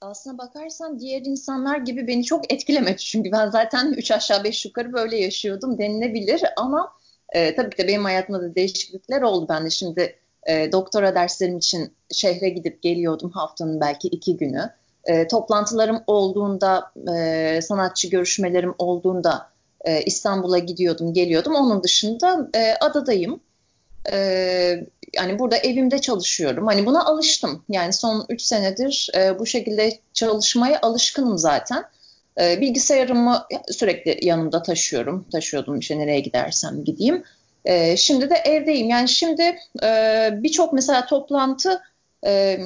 Aslına 0.00 0.38
bakarsan 0.38 0.98
diğer 0.98 1.20
insanlar 1.20 1.78
gibi 1.78 2.06
beni 2.06 2.24
çok 2.24 2.52
etkilemedi. 2.52 2.98
Çünkü 2.98 3.32
ben 3.32 3.50
zaten 3.50 3.92
üç 3.92 4.10
aşağı 4.10 4.44
beş 4.44 4.64
yukarı 4.64 4.92
böyle 4.92 5.16
yaşıyordum 5.16 5.78
denilebilir. 5.78 6.42
Ama 6.56 6.92
e, 7.32 7.54
tabii 7.54 7.70
ki 7.70 7.78
de 7.78 7.88
benim 7.88 8.04
hayatımda 8.04 8.42
da 8.42 8.54
değişiklikler 8.54 9.22
oldu. 9.22 9.46
Ben 9.48 9.64
de 9.64 9.70
şimdi 9.70 10.16
e, 10.46 10.72
doktora 10.72 11.14
derslerim 11.14 11.58
için 11.58 11.92
şehre 12.10 12.48
gidip 12.48 12.82
geliyordum 12.82 13.30
haftanın 13.30 13.80
belki 13.80 14.08
iki 14.08 14.36
günü 14.36 14.70
e, 15.04 15.28
toplantılarım 15.28 16.02
olduğunda, 16.06 16.92
e, 17.16 17.60
sanatçı 17.62 18.08
görüşmelerim 18.08 18.74
olduğunda 18.78 19.48
e, 19.84 20.02
İstanbul'a 20.02 20.58
gidiyordum, 20.58 21.12
geliyordum. 21.12 21.54
Onun 21.54 21.82
dışında 21.82 22.48
e, 22.54 22.74
adadayım. 22.80 23.40
E, 24.12 24.16
yani 25.16 25.38
burada 25.38 25.56
evimde 25.56 25.98
çalışıyorum. 26.00 26.66
Hani 26.66 26.86
buna 26.86 27.04
alıştım. 27.04 27.64
Yani 27.68 27.92
son 27.92 28.26
3 28.28 28.42
senedir 28.42 29.10
e, 29.16 29.38
bu 29.38 29.46
şekilde 29.46 29.98
çalışmaya 30.12 30.78
alışkınım 30.82 31.38
zaten. 31.38 31.84
E, 32.40 32.60
bilgisayarımı 32.60 33.46
sürekli 33.70 34.26
yanımda 34.26 34.62
taşıyorum. 34.62 35.26
Taşıyordum 35.32 35.78
işte 35.78 35.98
nereye 35.98 36.20
gidersem 36.20 36.84
gideyim. 36.84 37.24
E, 37.64 37.96
şimdi 37.96 38.30
de 38.30 38.34
evdeyim. 38.34 38.88
Yani 38.88 39.08
şimdi 39.08 39.58
e, 39.82 40.30
birçok 40.32 40.72
mesela 40.72 41.06
toplantı 41.06 41.82
e, 42.26 42.58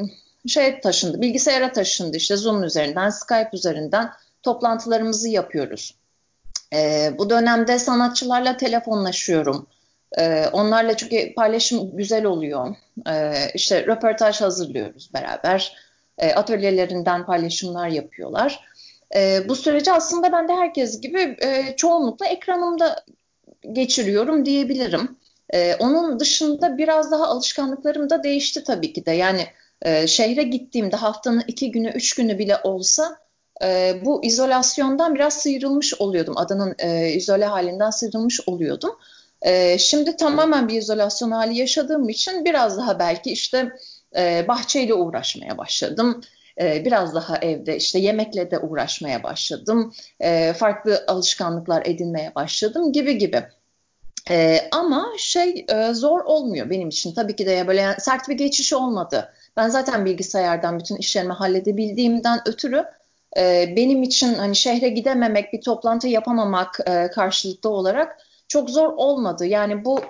şey 0.48 0.80
taşındı, 0.80 1.20
bilgisayara 1.20 1.72
taşındı 1.72 2.16
işte 2.16 2.37
Zoom 2.37 2.64
üzerinden, 2.64 3.11
Skype 3.11 3.50
üzerinden 3.52 4.11
toplantılarımızı 4.42 5.28
yapıyoruz. 5.28 5.94
E, 6.74 7.11
bu 7.18 7.30
dönemde 7.30 7.78
sanatçılarla 7.78 8.56
telefonlaşıyorum. 8.56 9.66
E, 10.18 10.46
onlarla 10.52 10.96
çünkü 10.96 11.35
paylaşım 11.35 11.96
güzel 11.96 12.24
oluyor. 12.24 12.74
E, 13.09 13.32
işte 13.54 13.87
röportaj 13.87 14.40
hazırlıyoruz 14.40 15.11
beraber. 15.14 15.76
E, 16.18 16.32
atölyelerinden 16.32 17.26
paylaşımlar 17.26 17.88
yapıyorlar. 17.88 18.64
E, 19.14 19.48
bu 19.48 19.56
süreci 19.56 19.92
aslında 19.92 20.32
ben 20.32 20.48
de 20.48 20.52
herkes 20.52 21.00
gibi 21.00 21.37
e, 21.42 21.76
çoğunlukla 21.76 22.26
ekranımda 22.26 23.04
geçiriyorum 23.72 24.44
diyebilirim. 24.44 25.16
E, 25.50 25.74
onun 25.74 26.20
dışında 26.20 26.78
biraz 26.78 27.11
daha 27.11 27.26
alışkanlıklarım 27.26 28.11
da 28.11 28.22
değişti 28.22 28.64
tabii 28.64 28.92
ki 28.92 29.06
de. 29.06 29.12
Yani 29.12 29.46
e, 29.82 30.06
şehre 30.06 30.42
gittiğimde 30.42 30.96
haftanın 30.96 31.44
iki 31.46 31.70
günü, 31.70 31.88
üç 31.88 32.14
günü 32.14 32.38
bile 32.38 32.58
olsa 32.64 33.18
e, 33.62 34.00
bu 34.04 34.24
izolasyondan 34.24 35.14
biraz 35.14 35.34
sıyrılmış 35.34 35.94
oluyordum. 36.00 36.34
Adanın 36.36 36.74
e, 36.78 37.12
izole 37.12 37.44
halinden 37.44 37.90
sıyrılmış 37.90 38.48
oluyordum. 38.48 38.96
E, 39.42 39.78
şimdi 39.78 40.16
tamamen 40.16 40.68
bir 40.68 40.78
izolasyon 40.78 41.30
hali 41.30 41.58
yaşadığım 41.58 42.08
için 42.08 42.44
biraz 42.44 42.78
daha 42.78 42.98
belki 42.98 43.32
işte 43.32 43.72
e, 44.16 44.44
bahçeyle 44.48 44.94
uğraşmaya 44.94 45.58
başladım. 45.58 46.20
E, 46.60 46.84
biraz 46.84 47.14
daha 47.14 47.38
evde 47.38 47.76
işte 47.76 47.98
yemekle 47.98 48.50
de 48.50 48.58
uğraşmaya 48.58 49.22
başladım. 49.22 49.92
E, 50.20 50.52
farklı 50.52 51.04
alışkanlıklar 51.06 51.82
edinmeye 51.86 52.34
başladım 52.34 52.92
gibi 52.92 53.18
gibi. 53.18 53.42
E, 54.30 54.68
ama 54.72 55.12
şey 55.18 55.66
e, 55.68 55.94
zor 55.94 56.20
olmuyor 56.20 56.70
benim 56.70 56.88
için. 56.88 57.14
Tabii 57.14 57.36
ki 57.36 57.46
de 57.46 57.66
böyle 57.66 57.80
yani 57.80 58.00
sert 58.00 58.28
bir 58.28 58.34
geçiş 58.34 58.72
olmadı. 58.72 59.32
Ben 59.56 59.68
zaten 59.68 60.04
bilgisayardan 60.04 60.78
bütün 60.78 60.96
işlerimi 60.96 61.32
halledebildiğimden 61.32 62.40
ötürü 62.46 62.84
e, 63.36 63.74
benim 63.76 64.02
için 64.02 64.34
hani 64.34 64.56
şehre 64.56 64.88
gidememek, 64.88 65.52
bir 65.52 65.60
toplantı 65.60 66.08
yapamamak 66.08 66.80
e, 66.86 67.10
karşılıklı 67.10 67.70
olarak 67.70 68.18
çok 68.48 68.70
zor 68.70 68.92
olmadı. 68.96 69.46
Yani 69.46 69.84
bu 69.84 70.00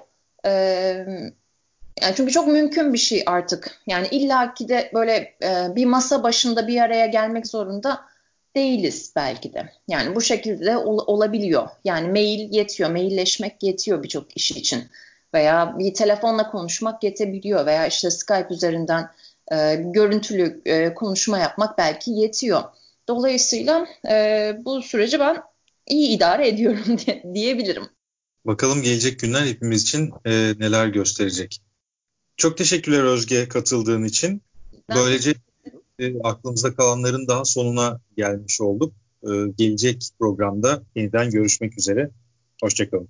e, 0.47 0.51
yani 2.03 2.15
çünkü 2.17 2.33
çok 2.33 2.49
mümkün 2.49 2.93
bir 2.93 2.99
şey 2.99 3.23
artık. 3.27 3.79
Yani 3.87 4.09
illaki 4.11 4.69
de 4.69 4.91
böyle 4.95 5.35
e, 5.43 5.77
bir 5.77 5.87
masa 5.87 6.23
başında 6.23 6.69
bir 6.69 6.81
araya 6.81 7.07
gelmek 7.07 7.47
zorunda 7.47 8.01
değiliz 8.57 9.13
belki 9.17 9.53
de. 9.53 9.73
Yani 9.89 10.15
bu 10.15 10.21
şekilde 10.21 10.65
de 10.65 10.77
ol, 10.77 11.05
olabiliyor. 11.07 11.69
Yani 11.85 12.09
mail 12.09 12.55
yetiyor, 12.55 12.91
mailleşmek 12.91 13.63
yetiyor 13.63 14.03
birçok 14.03 14.37
iş 14.37 14.51
için. 14.51 14.85
Veya 15.35 15.79
bir 15.79 15.95
telefonla 15.95 16.51
konuşmak 16.51 17.05
yetebiliyor 17.05 17.67
veya 17.67 17.87
işte 17.87 18.11
Skype 18.11 18.47
üzerinden 18.51 19.11
e, 19.53 19.75
görüntülü 19.75 20.63
e, 20.65 20.95
konuşma 20.95 21.39
yapmak 21.39 21.79
belki 21.79 22.11
yetiyor. 22.11 22.63
Dolayısıyla 23.09 23.87
e, 24.11 24.53
bu 24.65 24.83
süreci 24.83 25.21
ben 25.21 25.43
iyi 25.87 26.17
idare 26.17 26.49
ediyorum 26.49 26.99
diye, 27.07 27.23
diyebilirim. 27.35 27.85
Bakalım 28.45 28.83
gelecek 28.83 29.21
günler 29.21 29.47
hepimiz 29.47 29.83
için 29.83 30.11
e, 30.25 30.31
neler 30.59 30.87
gösterecek. 30.87 31.63
Çok 32.37 32.59
teşekkürler 32.59 33.03
Özge 33.03 33.49
katıldığın 33.49 34.05
için. 34.05 34.43
Ben 34.89 34.97
Böylece 34.97 35.35
e, 35.99 36.21
aklımızda 36.23 36.75
kalanların 36.75 37.29
daha 37.29 37.45
sonuna 37.45 38.01
gelmiş 38.17 38.61
olduk. 38.61 38.95
E, 39.23 39.29
gelecek 39.59 40.09
programda 40.19 40.83
yeniden 40.95 41.31
görüşmek 41.31 41.79
üzere. 41.79 42.11
Hoşçakalın. 42.63 43.09